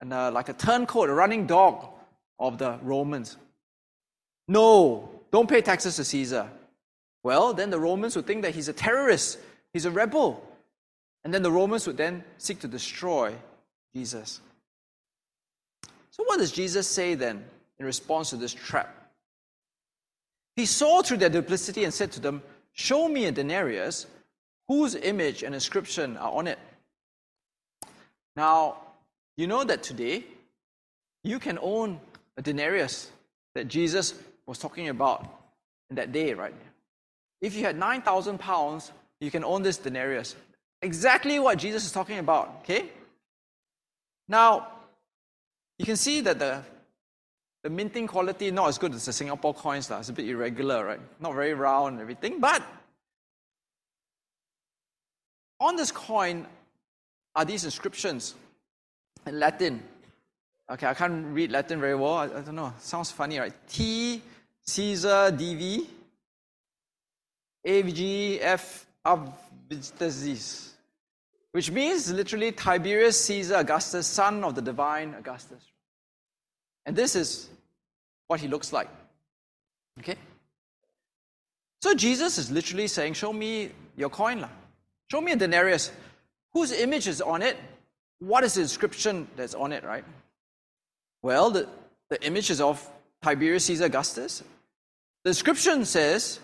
and 0.00 0.12
a, 0.12 0.30
like 0.30 0.48
a 0.48 0.52
turncoat, 0.52 1.08
a 1.08 1.14
running 1.14 1.46
dog 1.46 1.86
of 2.38 2.58
the 2.58 2.78
Romans. 2.82 3.36
No, 4.48 5.08
don't 5.32 5.48
pay 5.48 5.62
taxes 5.62 5.96
to 5.96 6.04
Caesar. 6.04 6.48
Well, 7.24 7.54
then 7.54 7.70
the 7.70 7.80
Romans 7.80 8.14
would 8.14 8.26
think 8.26 8.42
that 8.42 8.54
he's 8.54 8.68
a 8.68 8.72
terrorist 8.72 9.38
He's 9.72 9.84
a 9.84 9.90
rebel. 9.90 10.42
And 11.24 11.32
then 11.32 11.42
the 11.42 11.52
Romans 11.52 11.86
would 11.86 11.96
then 11.96 12.24
seek 12.38 12.60
to 12.60 12.68
destroy 12.68 13.34
Jesus. 13.94 14.40
So, 16.10 16.24
what 16.24 16.38
does 16.38 16.52
Jesus 16.52 16.86
say 16.86 17.14
then 17.14 17.44
in 17.78 17.86
response 17.86 18.30
to 18.30 18.36
this 18.36 18.52
trap? 18.52 18.94
He 20.56 20.66
saw 20.66 21.02
through 21.02 21.18
their 21.18 21.30
duplicity 21.30 21.84
and 21.84 21.94
said 21.94 22.12
to 22.12 22.20
them, 22.20 22.42
Show 22.72 23.08
me 23.08 23.26
a 23.26 23.32
denarius 23.32 24.06
whose 24.68 24.94
image 24.94 25.42
and 25.42 25.54
inscription 25.54 26.16
are 26.16 26.32
on 26.32 26.46
it. 26.46 26.58
Now, 28.36 28.76
you 29.36 29.46
know 29.46 29.64
that 29.64 29.82
today 29.82 30.24
you 31.24 31.38
can 31.38 31.58
own 31.62 32.00
a 32.36 32.42
denarius 32.42 33.10
that 33.54 33.68
Jesus 33.68 34.14
was 34.52 34.58
talking 34.58 34.90
about 34.90 35.26
in 35.88 35.96
that 35.96 36.12
day, 36.12 36.34
right? 36.34 36.54
If 37.40 37.54
you 37.56 37.64
had 37.64 37.78
9,000 37.78 38.38
pounds, 38.38 38.92
you 39.18 39.30
can 39.30 39.44
own 39.44 39.62
this 39.62 39.78
denarius. 39.78 40.36
Exactly 40.82 41.38
what 41.38 41.56
Jesus 41.56 41.86
is 41.86 41.92
talking 41.92 42.18
about, 42.18 42.58
okay? 42.60 42.90
Now, 44.28 44.68
you 45.78 45.86
can 45.86 45.96
see 45.96 46.20
that 46.20 46.38
the, 46.38 46.62
the 47.62 47.70
minting 47.70 48.06
quality 48.06 48.50
not 48.50 48.68
as 48.68 48.76
good 48.76 48.94
as 48.94 49.06
the 49.06 49.12
Singapore 49.14 49.54
coins. 49.54 49.90
It's 49.90 50.10
a 50.10 50.12
bit 50.12 50.28
irregular, 50.28 50.84
right? 50.84 51.00
Not 51.18 51.32
very 51.34 51.54
round 51.54 51.94
and 51.94 52.02
everything. 52.02 52.38
But 52.38 52.62
on 55.60 55.76
this 55.76 55.90
coin 55.90 56.46
are 57.34 57.46
these 57.46 57.64
inscriptions 57.64 58.34
in 59.26 59.40
Latin. 59.40 59.82
Okay, 60.70 60.86
I 60.86 60.92
can't 60.92 61.24
read 61.28 61.50
Latin 61.50 61.80
very 61.80 61.94
well. 61.94 62.16
I, 62.16 62.24
I 62.24 62.40
don't 62.42 62.54
know. 62.54 62.74
Sounds 62.80 63.10
funny, 63.10 63.38
right? 63.38 63.54
T 63.66 64.20
Caesar 64.66 65.32
DV 65.32 65.86
AVGF 67.66 68.84
Abvitasis, 69.06 70.70
which 71.52 71.70
means 71.70 72.12
literally 72.12 72.52
Tiberius 72.52 73.24
Caesar 73.24 73.56
Augustus, 73.56 74.06
son 74.06 74.42
of 74.44 74.54
the 74.54 74.62
divine 74.62 75.14
Augustus. 75.14 75.62
And 76.86 76.96
this 76.96 77.14
is 77.14 77.48
what 78.26 78.40
he 78.40 78.48
looks 78.48 78.72
like. 78.72 78.88
Okay? 80.00 80.16
So 81.82 81.94
Jesus 81.94 82.38
is 82.38 82.50
literally 82.50 82.86
saying, 82.86 83.14
Show 83.14 83.32
me 83.32 83.70
your 83.96 84.10
coin. 84.10 84.46
Show 85.10 85.20
me 85.20 85.32
a 85.32 85.36
denarius. 85.36 85.92
Whose 86.52 86.72
image 86.72 87.06
is 87.06 87.20
on 87.20 87.42
it? 87.42 87.56
What 88.18 88.44
is 88.44 88.54
the 88.54 88.62
inscription 88.62 89.28
that's 89.36 89.54
on 89.54 89.72
it, 89.72 89.84
right? 89.84 90.04
Well, 91.22 91.50
the, 91.50 91.68
the 92.08 92.24
image 92.24 92.50
is 92.50 92.60
of 92.60 92.88
Tiberius 93.22 93.64
Caesar 93.66 93.86
Augustus. 93.86 94.42
The 95.24 95.30
inscription 95.30 95.84
says 95.84 96.40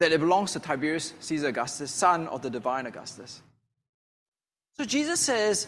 that 0.00 0.12
it 0.12 0.20
belongs 0.20 0.52
to 0.52 0.60
Tiberius 0.60 1.12
Caesar 1.20 1.48
Augustus, 1.48 1.90
son 1.90 2.28
of 2.28 2.42
the 2.42 2.50
divine 2.50 2.86
Augustus. 2.86 3.42
So 4.76 4.84
Jesus 4.84 5.18
says, 5.18 5.66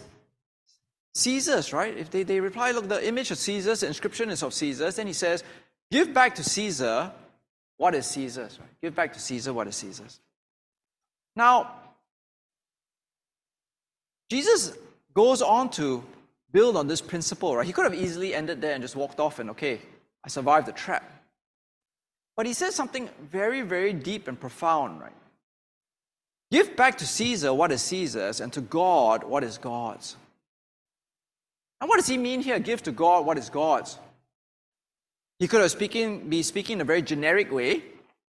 Caesar's, 1.14 1.72
right? 1.72 1.96
If 1.96 2.11
they, 2.11 2.22
they 2.22 2.38
reply, 2.38 2.70
look, 2.70 2.88
the 2.88 3.07
image 3.07 3.33
of 3.33 3.38
Caesar's, 3.38 3.81
the 3.81 3.88
inscription 3.88 4.31
is 4.31 4.44
of 4.44 4.55
Caesar's, 4.55 4.96
then 4.96 5.09
he 5.09 5.12
says, 5.12 5.42
give 5.90 6.14
back 6.14 6.37
to 6.37 6.44
Caesar 6.44 7.11
what 7.76 7.94
is 7.94 8.07
Caesar's, 8.07 8.59
right? 8.61 8.68
Give 8.81 8.94
back 8.94 9.12
to 9.14 9.18
Caesar 9.18 9.53
what 9.53 9.66
is 9.66 9.74
Caesar's. 9.76 10.20
Now, 11.35 11.74
Jesus 14.31 14.76
goes 15.12 15.42
on 15.42 15.70
to 15.70 16.05
build 16.53 16.76
on 16.76 16.87
this 16.87 17.00
principle, 17.00 17.57
right? 17.57 17.66
He 17.66 17.72
could 17.72 17.85
have 17.85 17.94
easily 17.94 18.33
ended 18.33 18.61
there 18.61 18.74
and 18.74 18.83
just 18.83 18.94
walked 18.94 19.18
off 19.18 19.40
and, 19.40 19.50
okay, 19.50 19.81
I 20.22 20.29
survived 20.29 20.66
the 20.66 20.72
trap. 20.72 21.11
But 22.40 22.46
he 22.46 22.55
says 22.55 22.74
something 22.74 23.11
very, 23.31 23.61
very 23.61 23.92
deep 23.92 24.26
and 24.26 24.40
profound, 24.40 24.98
right? 24.98 25.12
Give 26.50 26.74
back 26.74 26.96
to 26.96 27.07
Caesar 27.07 27.53
what 27.53 27.70
is 27.70 27.83
Caesar's 27.83 28.40
and 28.40 28.50
to 28.55 28.62
God 28.62 29.24
what 29.24 29.44
is 29.44 29.59
God's. 29.59 30.16
And 31.83 31.88
what 31.90 31.98
does 31.98 32.07
he 32.07 32.16
mean 32.16 32.40
here? 32.40 32.59
Give 32.59 32.83
to 32.85 32.92
God 32.92 33.26
what 33.26 33.37
is 33.37 33.50
God's. 33.50 33.98
He 35.38 35.48
could 35.48 35.61
have 35.61 35.70
speaking, 35.70 36.31
be 36.31 36.42
speaking 36.42 36.79
in 36.79 36.81
a 36.81 36.85
very 36.85 37.03
generic 37.03 37.53
way 37.53 37.83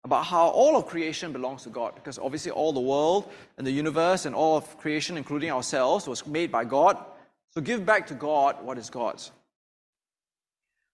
about 0.04 0.26
how 0.26 0.50
all 0.50 0.76
of 0.76 0.86
creation 0.86 1.34
belongs 1.34 1.64
to 1.64 1.70
God, 1.70 1.96
because 1.96 2.20
obviously 2.20 2.52
all 2.52 2.74
the 2.74 2.80
world 2.80 3.32
and 3.58 3.66
the 3.66 3.72
universe 3.72 4.28
and 4.28 4.36
all 4.36 4.56
of 4.58 4.78
creation, 4.78 5.18
including 5.18 5.50
ourselves, 5.50 6.08
was 6.08 6.28
made 6.28 6.52
by 6.52 6.64
God. 6.64 6.96
So 7.56 7.60
give 7.60 7.88
back 7.88 8.06
to 8.10 8.14
God 8.14 8.64
what 8.64 8.78
is 8.78 8.92
God's. 8.92 9.32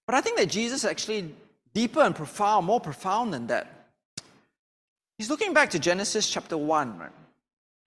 But 0.06 0.16
I 0.16 0.22
think 0.22 0.38
that 0.38 0.48
Jesus 0.48 0.86
actually 0.86 1.36
deeper 1.74 2.02
and 2.02 2.16
profound, 2.16 2.66
more 2.66 2.80
profound 2.80 3.34
than 3.34 3.48
that. 3.48 3.68
He's 5.18 5.30
looking 5.30 5.54
back 5.54 5.72
to 5.72 5.80
Genesis 5.80 6.30
chapter 6.30 6.58
1, 6.58 6.98
right? 6.98 7.12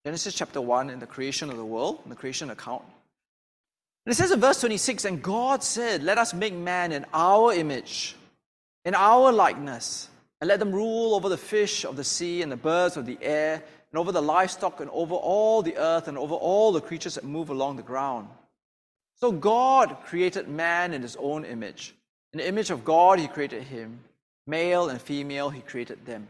Genesis 0.04 0.34
chapter 0.34 0.60
1 0.60 0.90
in 0.90 0.98
the 0.98 1.06
creation 1.06 1.50
of 1.50 1.56
the 1.56 1.64
world, 1.64 2.00
in 2.04 2.10
the 2.10 2.16
creation 2.16 2.50
account. 2.50 2.82
And 4.04 4.12
it 4.12 4.16
says 4.16 4.30
in 4.30 4.40
verse 4.40 4.60
26 4.60 5.04
And 5.04 5.22
God 5.22 5.62
said, 5.62 6.02
Let 6.02 6.18
us 6.18 6.34
make 6.34 6.54
man 6.54 6.92
in 6.92 7.06
our 7.14 7.52
image, 7.52 8.14
in 8.84 8.94
our 8.94 9.32
likeness, 9.32 10.08
and 10.40 10.48
let 10.48 10.58
them 10.58 10.72
rule 10.72 11.14
over 11.14 11.28
the 11.28 11.38
fish 11.38 11.84
of 11.84 11.96
the 11.96 12.04
sea 12.04 12.42
and 12.42 12.52
the 12.52 12.56
birds 12.56 12.96
of 12.96 13.06
the 13.06 13.18
air, 13.22 13.62
and 13.90 13.98
over 13.98 14.12
the 14.12 14.22
livestock, 14.22 14.80
and 14.80 14.90
over 14.90 15.14
all 15.14 15.62
the 15.62 15.76
earth, 15.78 16.06
and 16.06 16.18
over 16.18 16.34
all 16.34 16.72
the 16.72 16.80
creatures 16.80 17.14
that 17.14 17.24
move 17.24 17.48
along 17.48 17.76
the 17.76 17.82
ground. 17.82 18.28
So 19.16 19.32
God 19.32 19.96
created 20.04 20.48
man 20.48 20.92
in 20.92 21.00
his 21.00 21.16
own 21.16 21.44
image. 21.44 21.94
In 22.34 22.38
the 22.38 22.48
image 22.48 22.70
of 22.70 22.84
God, 22.84 23.20
he 23.20 23.28
created 23.28 23.62
him. 23.62 24.00
Male 24.48 24.88
and 24.88 25.00
female, 25.00 25.50
he 25.50 25.60
created 25.60 26.04
them. 26.04 26.26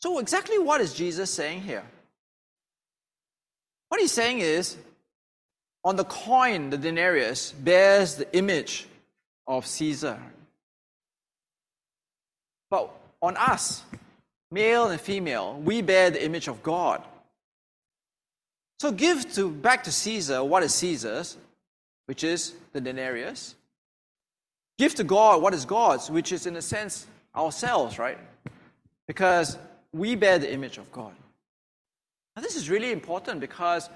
So, 0.00 0.18
exactly 0.18 0.58
what 0.58 0.82
is 0.82 0.92
Jesus 0.92 1.30
saying 1.30 1.62
here? 1.62 1.82
What 3.88 4.02
he's 4.02 4.12
saying 4.12 4.40
is 4.40 4.76
on 5.82 5.96
the 5.96 6.04
coin, 6.04 6.68
the 6.68 6.76
denarius 6.76 7.52
bears 7.52 8.16
the 8.16 8.36
image 8.36 8.86
of 9.46 9.66
Caesar. 9.66 10.20
But 12.70 12.90
on 13.22 13.38
us, 13.38 13.82
male 14.50 14.88
and 14.88 15.00
female, 15.00 15.54
we 15.54 15.80
bear 15.80 16.10
the 16.10 16.22
image 16.22 16.48
of 16.48 16.62
God. 16.62 17.02
So 18.78 18.92
give 18.92 19.32
to 19.36 19.50
back 19.50 19.84
to 19.84 19.92
Caesar 19.92 20.44
what 20.44 20.62
is 20.62 20.74
Caesar's, 20.74 21.38
which 22.04 22.22
is 22.22 22.52
the 22.74 22.80
denarius. 22.82 23.54
Give 24.78 24.94
to 24.96 25.04
God 25.04 25.40
what 25.42 25.54
is 25.54 25.64
God's, 25.64 26.10
which 26.10 26.32
is 26.32 26.46
in 26.46 26.56
a 26.56 26.62
sense 26.62 27.06
ourselves, 27.34 27.98
right? 27.98 28.18
Because 29.06 29.56
we 29.92 30.14
bear 30.16 30.38
the 30.38 30.52
image 30.52 30.78
of 30.78 30.90
God. 30.90 31.14
Now, 32.34 32.42
this 32.42 32.56
is 32.56 32.68
really 32.68 32.90
important 32.90 33.40
because 33.40 33.88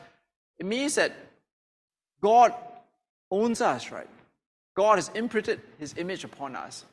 it 0.58 0.66
means 0.66 0.94
that 0.94 1.12
God 2.20 2.54
owns 3.30 3.60
us, 3.60 3.90
right? 3.90 4.08
God 4.76 4.96
has 4.96 5.10
imprinted 5.14 5.60
his 5.78 5.94
image 5.96 6.22
upon 6.22 6.54
us. 6.54 6.84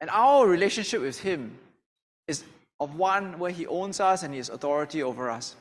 And 0.00 0.10
our 0.10 0.46
relationship 0.46 1.00
with 1.00 1.18
him 1.18 1.56
is 2.26 2.44
of 2.78 2.96
one 2.96 3.38
where 3.38 3.50
he 3.50 3.66
owns 3.66 4.00
us 4.00 4.22
and 4.22 4.34
he 4.34 4.38
has 4.38 4.48
authority 4.48 5.02
over 5.02 5.30
us. 5.30 5.56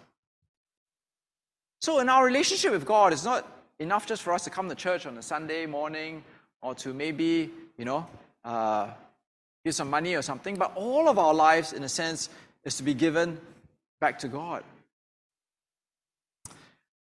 So, 1.80 2.00
in 2.00 2.10
our 2.10 2.26
relationship 2.26 2.72
with 2.72 2.86
God, 2.86 3.14
it's 3.14 3.24
not 3.24 3.48
enough 3.80 4.06
just 4.06 4.22
for 4.22 4.34
us 4.34 4.44
to 4.44 4.50
come 4.50 4.70
to 4.70 4.76
church 4.76 5.06
on 5.06 5.18
a 5.18 5.22
Sunday 5.22 5.66
morning 5.66 6.24
or 6.62 6.76
to 6.76 6.94
maybe, 6.94 7.50
you 7.78 7.86
know, 7.86 8.08
uh, 8.44 8.88
give 9.64 9.76
some 9.76 9.90
money 9.90 10.16
or 10.16 10.22
something, 10.22 10.56
but 10.56 10.72
all 10.76 11.08
of 11.08 11.20
our 11.20 11.34
lives, 11.34 11.74
in 11.74 11.84
a 11.84 11.90
sense, 11.90 12.30
is 12.64 12.76
to 12.78 12.84
be 12.84 12.94
given 12.94 13.40
back 14.00 14.20
to 14.20 14.28
God. 14.28 14.64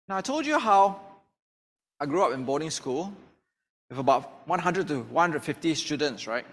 Now, 0.08 0.16
I 0.16 0.20
told 0.22 0.46
you 0.46 0.58
how 0.58 1.00
I 2.00 2.06
grew 2.06 2.22
up 2.22 2.32
in 2.32 2.44
boarding 2.44 2.70
school 2.70 3.12
with 3.90 3.98
about 3.98 4.46
100 4.46 4.88
to 4.88 5.00
150 5.00 5.74
students, 5.74 6.26
right? 6.26 6.46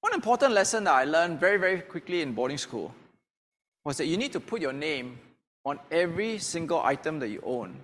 One 0.00 0.14
important 0.14 0.52
lesson 0.52 0.84
that 0.84 0.94
I 0.94 1.04
learned 1.04 1.38
very, 1.38 1.58
very 1.58 1.80
quickly 1.80 2.22
in 2.22 2.32
boarding 2.32 2.58
school 2.58 2.92
was 3.84 3.96
that 3.98 4.06
you 4.06 4.16
need 4.16 4.32
to 4.32 4.40
put 4.40 4.60
your 4.60 4.72
name 4.72 5.18
on 5.64 5.78
every 5.90 6.38
single 6.38 6.80
item 6.82 7.20
that 7.20 7.28
you 7.28 7.40
own. 7.44 7.76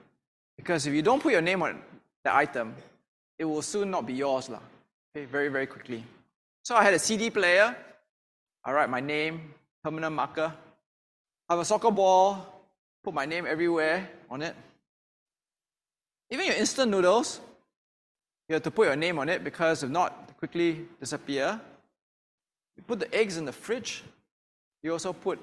Because 0.56 0.86
if 0.86 0.94
you 0.94 1.02
don't 1.02 1.22
put 1.22 1.32
your 1.32 1.40
name 1.40 1.62
on 1.62 1.80
the 2.24 2.34
item, 2.34 2.74
it 3.38 3.44
will 3.44 3.62
soon 3.62 3.90
not 3.90 4.06
be 4.06 4.12
yours. 4.12 4.48
Lah. 4.48 4.60
Okay, 5.14 5.26
very, 5.26 5.48
very 5.48 5.66
quickly. 5.66 6.04
So 6.62 6.74
I 6.76 6.82
had 6.82 6.94
a 6.94 6.98
CD 6.98 7.30
player. 7.30 7.76
I 8.64 8.72
write 8.72 8.90
my 8.90 9.00
name, 9.00 9.54
permanent 9.82 10.14
marker. 10.14 10.52
I 11.48 11.54
have 11.54 11.60
a 11.60 11.64
soccer 11.64 11.90
ball, 11.90 12.62
put 13.02 13.14
my 13.14 13.24
name 13.24 13.46
everywhere 13.46 14.08
on 14.28 14.42
it. 14.42 14.54
Even 16.30 16.46
your 16.46 16.56
instant 16.56 16.90
noodles, 16.90 17.40
you 18.48 18.54
have 18.54 18.62
to 18.64 18.70
put 18.70 18.86
your 18.86 18.96
name 18.96 19.18
on 19.18 19.28
it 19.28 19.42
because 19.42 19.82
if 19.82 19.88
not, 19.88 20.36
quickly 20.36 20.86
disappear. 21.00 21.58
You 22.76 22.82
put 22.82 23.00
the 23.00 23.14
eggs 23.14 23.38
in 23.38 23.44
the 23.44 23.52
fridge, 23.52 24.04
you 24.82 24.92
also 24.92 25.12
put 25.12 25.38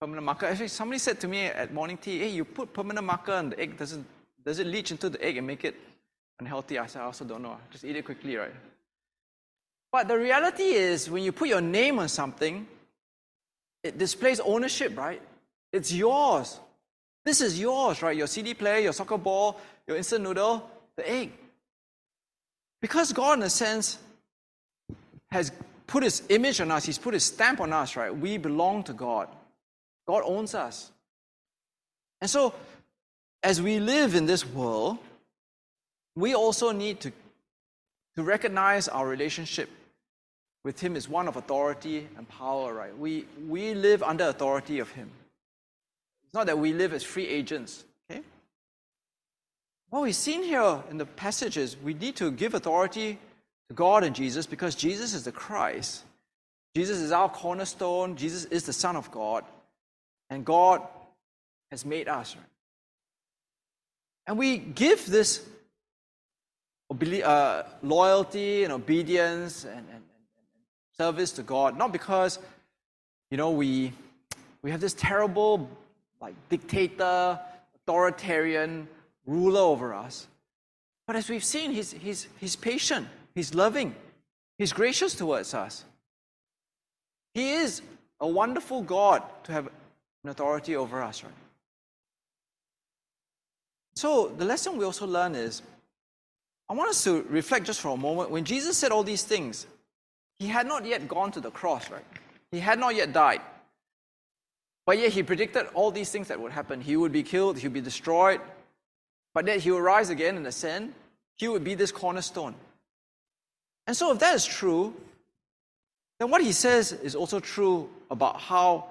permanent 0.00 0.24
marker. 0.24 0.46
Actually, 0.46 0.68
somebody 0.68 0.98
said 0.98 1.18
to 1.20 1.28
me 1.28 1.46
at 1.46 1.72
morning 1.72 1.96
tea, 1.96 2.18
hey, 2.18 2.28
you 2.28 2.44
put 2.44 2.72
permanent 2.72 3.06
marker 3.06 3.32
and 3.32 3.52
the 3.52 3.60
egg 3.60 3.78
doesn't 3.78 4.06
does 4.44 4.60
it 4.60 4.66
leach 4.66 4.92
into 4.92 5.08
the 5.08 5.20
egg 5.24 5.38
and 5.38 5.46
make 5.46 5.64
it 5.64 5.74
unhealthy? 6.40 6.78
I 6.78 6.86
said, 6.86 7.02
I 7.02 7.06
also 7.06 7.24
don't 7.24 7.42
know. 7.42 7.56
Just 7.70 7.84
eat 7.84 7.96
it 7.96 8.04
quickly, 8.04 8.36
right? 8.36 8.52
But 9.92 10.08
the 10.08 10.18
reality 10.18 10.64
is 10.64 11.08
when 11.08 11.22
you 11.22 11.32
put 11.32 11.48
your 11.48 11.60
name 11.60 11.98
on 11.98 12.08
something, 12.08 12.66
it 13.82 13.98
displays 13.98 14.40
ownership, 14.40 14.96
right? 14.96 15.22
It's 15.72 15.92
yours. 15.92 16.58
This 17.24 17.40
is 17.40 17.58
yours, 17.58 18.02
right? 18.02 18.16
Your 18.16 18.26
CD 18.26 18.54
player, 18.54 18.78
your 18.78 18.92
soccer 18.92 19.18
ball, 19.18 19.60
your 19.86 19.96
instant 19.96 20.24
noodle, 20.24 20.68
the 20.96 21.08
egg. 21.10 21.32
Because 22.80 23.12
God, 23.12 23.38
in 23.38 23.44
a 23.44 23.50
sense, 23.50 23.98
has 25.30 25.50
put 25.86 26.02
his 26.02 26.22
image 26.28 26.60
on 26.60 26.70
us, 26.70 26.84
he's 26.84 26.98
put 26.98 27.14
his 27.14 27.24
stamp 27.24 27.60
on 27.60 27.72
us, 27.72 27.96
right? 27.96 28.16
We 28.16 28.38
belong 28.38 28.84
to 28.84 28.92
God. 28.92 29.28
God 30.06 30.22
owns 30.24 30.54
us. 30.54 30.90
And 32.20 32.30
so, 32.30 32.54
as 33.42 33.60
we 33.60 33.78
live 33.78 34.14
in 34.14 34.26
this 34.26 34.46
world, 34.46 34.98
we 36.16 36.34
also 36.34 36.72
need 36.72 37.00
to, 37.00 37.12
to 38.16 38.22
recognize 38.22 38.88
our 38.88 39.06
relationship 39.06 39.68
with 40.64 40.80
Him 40.80 40.96
as 40.96 41.08
one 41.08 41.28
of 41.28 41.36
authority 41.36 42.08
and 42.16 42.28
power, 42.28 42.74
right? 42.74 42.98
We, 42.98 43.26
we 43.46 43.74
live 43.74 44.02
under 44.02 44.28
authority 44.28 44.80
of 44.80 44.90
Him. 44.90 45.10
It's 46.24 46.34
not 46.34 46.46
that 46.46 46.58
we 46.58 46.72
live 46.72 46.92
as 46.92 47.04
free 47.04 47.28
agents, 47.28 47.84
okay? 48.10 48.22
What 49.90 50.02
we've 50.02 50.14
seen 50.14 50.42
here 50.42 50.82
in 50.90 50.96
the 50.96 51.06
passage 51.06 51.56
is 51.56 51.76
we 51.76 51.94
need 51.94 52.16
to 52.16 52.32
give 52.32 52.54
authority 52.54 53.18
to 53.68 53.74
God 53.74 54.02
and 54.02 54.16
Jesus 54.16 54.46
because 54.46 54.74
Jesus 54.74 55.14
is 55.14 55.24
the 55.24 55.32
Christ. 55.32 56.02
Jesus 56.74 56.98
is 56.98 57.12
our 57.12 57.28
cornerstone. 57.28 58.16
Jesus 58.16 58.44
is 58.46 58.64
the 58.64 58.72
Son 58.72 58.96
of 58.96 59.10
God. 59.10 59.44
And 60.30 60.44
God 60.44 60.82
has 61.70 61.84
made 61.84 62.08
us. 62.08 62.34
Right? 62.34 62.44
And 64.26 64.38
we 64.38 64.58
give 64.58 65.06
this 65.06 65.46
uh, 66.90 67.62
loyalty 67.82 68.64
and 68.64 68.72
obedience 68.72 69.64
and, 69.64 69.78
and, 69.78 69.88
and, 69.88 70.02
service 70.96 71.32
to 71.32 71.42
God, 71.42 71.76
not 71.76 71.92
because, 71.92 72.38
you 73.30 73.36
know, 73.36 73.50
we, 73.50 73.92
we 74.62 74.70
have 74.70 74.80
this 74.80 74.94
terrible, 74.94 75.68
like, 76.20 76.34
dictator, 76.48 77.38
authoritarian 77.74 78.88
ruler 79.26 79.60
over 79.60 79.92
us. 79.92 80.26
But 81.06 81.16
as 81.16 81.28
we've 81.28 81.44
seen, 81.44 81.70
he's, 81.70 81.92
he's, 81.92 82.28
he's 82.38 82.56
patient, 82.56 83.08
he's 83.34 83.54
loving, 83.54 83.94
he's 84.58 84.72
gracious 84.72 85.14
towards 85.14 85.54
us. 85.54 85.84
He 87.34 87.52
is 87.52 87.82
a 88.20 88.26
wonderful 88.26 88.82
God 88.82 89.22
to 89.44 89.52
have 89.52 89.66
an 90.24 90.30
authority 90.30 90.74
over 90.76 91.02
us, 91.02 91.22
right? 91.22 91.32
So, 93.94 94.28
the 94.28 94.44
lesson 94.44 94.76
we 94.76 94.84
also 94.84 95.06
learn 95.06 95.34
is 95.34 95.62
I 96.68 96.74
want 96.74 96.90
us 96.90 97.04
to 97.04 97.22
reflect 97.28 97.66
just 97.66 97.80
for 97.80 97.90
a 97.90 97.96
moment. 97.96 98.30
When 98.30 98.44
Jesus 98.44 98.76
said 98.76 98.90
all 98.90 99.04
these 99.04 99.22
things, 99.22 99.66
he 100.38 100.48
had 100.48 100.66
not 100.66 100.84
yet 100.84 101.06
gone 101.06 101.30
to 101.32 101.40
the 101.40 101.50
cross, 101.50 101.90
right? 101.90 102.04
He 102.50 102.58
had 102.58 102.78
not 102.78 102.94
yet 102.94 103.12
died. 103.12 103.40
But 104.84 104.98
yet 104.98 105.12
he 105.12 105.22
predicted 105.22 105.66
all 105.74 105.90
these 105.90 106.10
things 106.10 106.28
that 106.28 106.40
would 106.40 106.52
happen. 106.52 106.80
He 106.80 106.96
would 106.96 107.12
be 107.12 107.22
killed, 107.22 107.58
he 107.58 107.66
would 107.66 107.74
be 107.74 107.80
destroyed, 107.80 108.40
but 109.34 109.46
that 109.46 109.60
he 109.60 109.70
would 109.70 109.82
rise 109.82 110.10
again 110.10 110.36
and 110.36 110.46
ascend. 110.46 110.92
He 111.36 111.48
would 111.48 111.64
be 111.64 111.74
this 111.74 111.92
cornerstone. 111.92 112.54
And 113.86 113.96
so, 113.96 114.12
if 114.12 114.18
that 114.20 114.34
is 114.34 114.44
true, 114.44 114.94
then 116.18 116.30
what 116.30 116.40
he 116.40 116.52
says 116.52 116.92
is 116.92 117.14
also 117.14 117.40
true 117.40 117.90
about 118.10 118.40
how, 118.40 118.86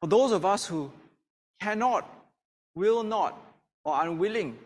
for 0.00 0.06
those 0.06 0.32
of 0.32 0.44
us 0.44 0.64
who 0.64 0.92
cannot, 1.60 2.08
will 2.74 3.02
not, 3.02 3.38
or 3.84 4.00
unwilling 4.02 4.56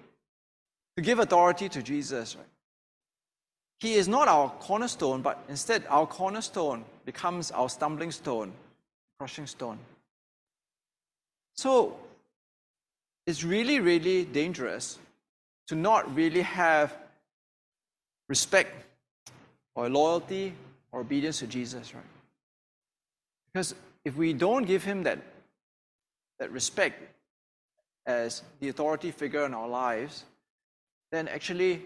to 0.96 1.02
give 1.02 1.18
authority 1.18 1.68
to 1.68 1.82
Jesus, 1.82 2.36
right? 2.36 2.46
He 3.78 3.94
is 3.94 4.08
not 4.08 4.28
our 4.28 4.48
cornerstone, 4.60 5.20
but 5.20 5.42
instead 5.48 5.84
our 5.88 6.06
cornerstone 6.06 6.84
becomes 7.04 7.50
our 7.50 7.68
stumbling 7.68 8.10
stone, 8.10 8.52
crushing 9.18 9.46
stone. 9.46 9.78
So 11.54 11.96
it's 13.26 13.44
really, 13.44 13.80
really 13.80 14.24
dangerous 14.24 14.98
to 15.68 15.74
not 15.74 16.14
really 16.14 16.42
have 16.42 16.96
respect 18.28 18.86
or 19.74 19.88
loyalty 19.90 20.54
or 20.92 21.00
obedience 21.00 21.40
to 21.40 21.46
Jesus, 21.46 21.94
right? 21.94 22.02
Because 23.52 23.74
if 24.04 24.16
we 24.16 24.32
don't 24.32 24.64
give 24.64 24.84
him 24.84 25.02
that, 25.02 25.18
that 26.38 26.50
respect 26.52 27.02
as 28.06 28.42
the 28.60 28.68
authority 28.68 29.10
figure 29.10 29.44
in 29.44 29.52
our 29.52 29.68
lives, 29.68 30.24
then 31.16 31.28
actually 31.28 31.82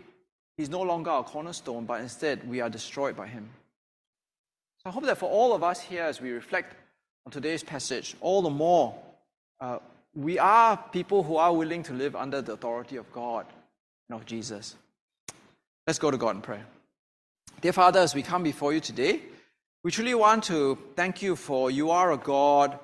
he's 0.56 0.68
no 0.68 0.82
longer 0.82 1.10
our 1.10 1.24
cornerstone, 1.24 1.84
but 1.84 2.00
instead 2.00 2.48
we 2.48 2.60
are 2.60 2.68
destroyed 2.68 3.16
by 3.16 3.28
him. 3.28 3.48
So 4.78 4.90
I 4.90 4.92
hope 4.92 5.04
that 5.04 5.18
for 5.18 5.30
all 5.30 5.54
of 5.54 5.62
us 5.62 5.80
here, 5.80 6.02
as 6.02 6.20
we 6.20 6.32
reflect 6.32 6.74
on 7.24 7.32
today's 7.32 7.62
passage, 7.62 8.16
all 8.20 8.42
the 8.42 8.50
more 8.50 8.94
uh, 9.60 9.78
we 10.14 10.38
are 10.38 10.76
people 10.90 11.22
who 11.22 11.36
are 11.36 11.54
willing 11.54 11.82
to 11.84 11.92
live 11.92 12.16
under 12.16 12.42
the 12.42 12.52
authority 12.52 12.96
of 12.96 13.10
God 13.12 13.46
and 14.08 14.18
of 14.18 14.26
Jesus. 14.26 14.74
Let's 15.86 15.98
go 15.98 16.10
to 16.10 16.16
God 16.18 16.36
in 16.36 16.42
prayer. 16.42 16.66
Dear 17.60 17.72
Father, 17.72 18.00
as 18.00 18.14
we 18.14 18.22
come 18.22 18.42
before 18.42 18.72
you 18.72 18.80
today, 18.80 19.20
we 19.84 19.90
truly 19.90 20.14
want 20.14 20.44
to 20.44 20.78
thank 20.96 21.22
you 21.22 21.36
for 21.36 21.70
you 21.70 21.90
are 21.90 22.12
a 22.12 22.16
God 22.16 22.78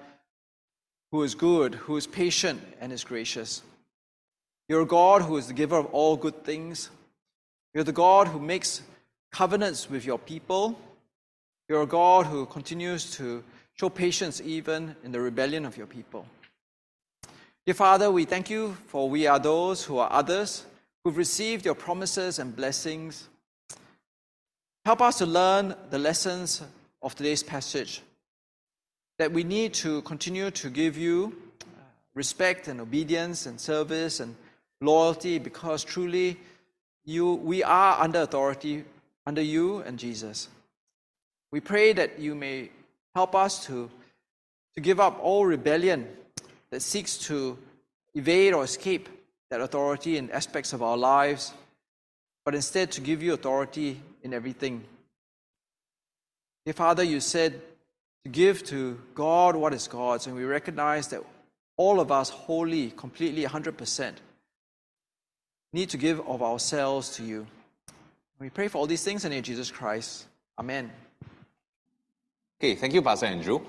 who 1.10 1.22
is 1.22 1.34
good, 1.34 1.74
who 1.74 1.96
is 1.96 2.06
patient, 2.06 2.62
and 2.80 2.92
is 2.92 3.04
gracious. 3.04 3.62
You're 4.68 4.82
a 4.82 4.86
God 4.86 5.22
who 5.22 5.36
is 5.36 5.46
the 5.46 5.54
giver 5.54 5.76
of 5.76 5.86
all 5.86 6.16
good 6.16 6.44
things. 6.44 6.90
You're 7.72 7.84
the 7.84 7.92
God 7.92 8.28
who 8.28 8.40
makes 8.40 8.82
covenants 9.30 9.88
with 9.88 10.04
your 10.04 10.18
people. 10.18 10.78
You're 11.68 11.82
a 11.82 11.86
God 11.86 12.26
who 12.26 12.46
continues 12.46 13.12
to 13.16 13.44
show 13.74 13.88
patience 13.88 14.40
even 14.40 14.96
in 15.04 15.12
the 15.12 15.20
rebellion 15.20 15.66
of 15.66 15.76
your 15.76 15.86
people. 15.86 16.26
Dear 17.64 17.74
Father, 17.74 18.10
we 18.10 18.24
thank 18.24 18.48
you 18.50 18.76
for 18.86 19.08
we 19.08 19.26
are 19.26 19.38
those 19.38 19.84
who 19.84 19.98
are 19.98 20.12
others 20.12 20.64
who've 21.04 21.16
received 21.16 21.64
your 21.64 21.74
promises 21.74 22.38
and 22.38 22.54
blessings. 22.54 23.28
Help 24.84 25.00
us 25.00 25.18
to 25.18 25.26
learn 25.26 25.74
the 25.90 25.98
lessons 25.98 26.62
of 27.02 27.14
today's 27.14 27.42
passage 27.42 28.02
that 29.18 29.32
we 29.32 29.44
need 29.44 29.74
to 29.74 30.02
continue 30.02 30.50
to 30.50 30.70
give 30.70 30.96
you 30.96 31.36
respect 32.14 32.68
and 32.68 32.80
obedience 32.80 33.46
and 33.46 33.60
service 33.60 34.20
and 34.20 34.34
loyalty 34.80 35.38
because 35.38 35.84
truly 35.84 36.36
you, 37.04 37.34
we 37.34 37.62
are 37.62 38.00
under 38.00 38.22
authority 38.22 38.84
under 39.26 39.42
you 39.42 39.78
and 39.80 39.98
Jesus. 39.98 40.48
We 41.50 41.60
pray 41.60 41.92
that 41.92 42.18
you 42.18 42.34
may 42.34 42.70
help 43.14 43.34
us 43.34 43.64
to, 43.66 43.90
to 44.74 44.80
give 44.80 45.00
up 45.00 45.18
all 45.22 45.44
rebellion 45.44 46.06
that 46.70 46.82
seeks 46.82 47.18
to 47.18 47.58
evade 48.14 48.54
or 48.54 48.64
escape 48.64 49.08
that 49.50 49.60
authority 49.60 50.16
in 50.16 50.30
aspects 50.30 50.72
of 50.72 50.82
our 50.82 50.96
lives, 50.96 51.52
but 52.44 52.54
instead 52.54 52.90
to 52.92 53.00
give 53.00 53.22
you 53.22 53.32
authority 53.32 54.00
in 54.22 54.34
everything. 54.34 54.84
Dear 56.64 56.74
Father, 56.74 57.02
you 57.02 57.20
said 57.20 57.60
to 58.24 58.30
give 58.30 58.64
to 58.64 59.00
God 59.14 59.54
what 59.54 59.72
is 59.72 59.86
God's, 59.86 60.26
and 60.26 60.34
we 60.34 60.44
recognize 60.44 61.08
that 61.08 61.22
all 61.76 62.00
of 62.00 62.10
us 62.10 62.30
wholly, 62.30 62.90
completely, 62.96 63.44
100%, 63.44 64.14
need 65.76 65.90
to 65.90 65.98
give 65.98 66.26
of 66.26 66.42
ourselves 66.42 67.10
to 67.16 67.22
you. 67.22 67.46
We 68.40 68.48
pray 68.48 68.68
for 68.68 68.78
all 68.78 68.86
these 68.86 69.04
things 69.04 69.24
in 69.24 69.30
the 69.30 69.34
name 69.34 69.40
of 69.40 69.44
Jesus 69.44 69.70
Christ. 69.70 70.24
Amen. 70.58 70.90
Okay, 72.58 72.74
thank 72.74 72.94
you, 72.94 73.02
Pastor 73.02 73.26
Andrew. 73.26 73.60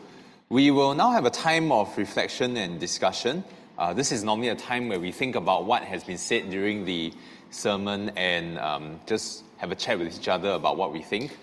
We 0.48 0.72
will 0.72 0.96
now 0.96 1.12
have 1.12 1.26
a 1.26 1.30
time 1.30 1.70
of 1.70 1.96
reflection 1.98 2.56
and 2.56 2.80
discussion. 2.80 3.44
Uh, 3.78 3.94
this 3.94 4.14
is 4.14 4.24
normally 4.24 4.48
a 4.48 4.56
time 4.56 4.88
where 4.88 5.02
we 5.02 5.12
think 5.12 5.36
about 5.36 5.66
what 5.66 5.84
has 5.84 6.06
been 6.06 6.18
said 6.18 6.50
during 6.50 6.86
the 6.86 7.12
sermon 7.50 8.12
and 8.16 8.58
um, 8.58 9.02
just 9.06 9.44
have 9.58 9.72
a 9.72 9.76
chat 9.76 10.00
with 10.00 10.18
each 10.18 10.30
other 10.30 10.52
about 10.52 10.78
what 10.78 10.94
we 10.94 11.02
think. 11.02 11.38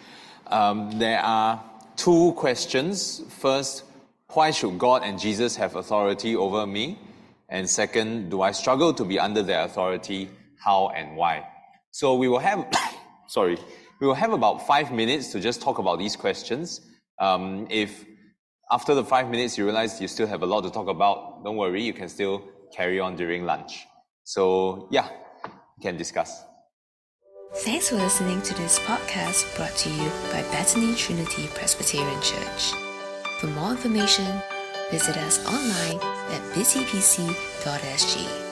Um, 0.46 0.98
there 0.98 1.20
are 1.20 1.62
two 1.96 2.32
questions. 2.38 3.20
First, 3.28 3.84
why 4.32 4.50
should 4.50 4.78
God 4.78 5.02
and 5.04 5.20
Jesus 5.20 5.56
have 5.56 5.76
authority 5.76 6.34
over 6.34 6.66
me? 6.66 6.98
And 7.50 7.68
second, 7.68 8.30
do 8.30 8.40
I 8.40 8.52
struggle 8.52 8.94
to 8.94 9.04
be 9.04 9.18
under 9.18 9.42
their 9.42 9.62
authority? 9.66 10.30
How 10.64 10.88
and 10.88 11.16
why? 11.16 11.46
So 11.90 12.14
we 12.14 12.28
will 12.28 12.38
have, 12.38 12.66
sorry, 13.28 13.58
we 14.00 14.06
will 14.06 14.14
have 14.14 14.32
about 14.32 14.66
five 14.66 14.92
minutes 14.92 15.30
to 15.32 15.40
just 15.40 15.60
talk 15.60 15.78
about 15.78 15.98
these 15.98 16.16
questions. 16.16 16.80
Um, 17.18 17.66
if 17.70 18.04
after 18.70 18.94
the 18.94 19.04
five 19.04 19.28
minutes 19.30 19.58
you 19.58 19.64
realize 19.64 20.00
you 20.00 20.08
still 20.08 20.26
have 20.26 20.42
a 20.42 20.46
lot 20.46 20.62
to 20.62 20.70
talk 20.70 20.88
about, 20.88 21.44
don't 21.44 21.56
worry, 21.56 21.82
you 21.82 21.92
can 21.92 22.08
still 22.08 22.42
carry 22.74 22.98
on 22.98 23.14
during 23.16 23.44
lunch. 23.44 23.86
So 24.24 24.88
yeah, 24.90 25.08
you 25.44 25.82
can 25.82 25.96
discuss. 25.96 26.42
Thanks 27.56 27.90
for 27.90 27.96
listening 27.96 28.42
to 28.42 28.54
this 28.54 28.80
podcast 28.80 29.54
brought 29.56 29.76
to 29.76 29.88
you 29.88 30.10
by 30.32 30.42
Bethany 30.50 30.94
Trinity 30.96 31.46
Presbyterian 31.54 32.20
Church. 32.20 32.72
For 33.38 33.46
more 33.48 33.70
information, 33.70 34.26
visit 34.90 35.16
us 35.18 35.38
online 35.46 36.00
at 36.32 36.42
busypc.sg. 36.54 38.43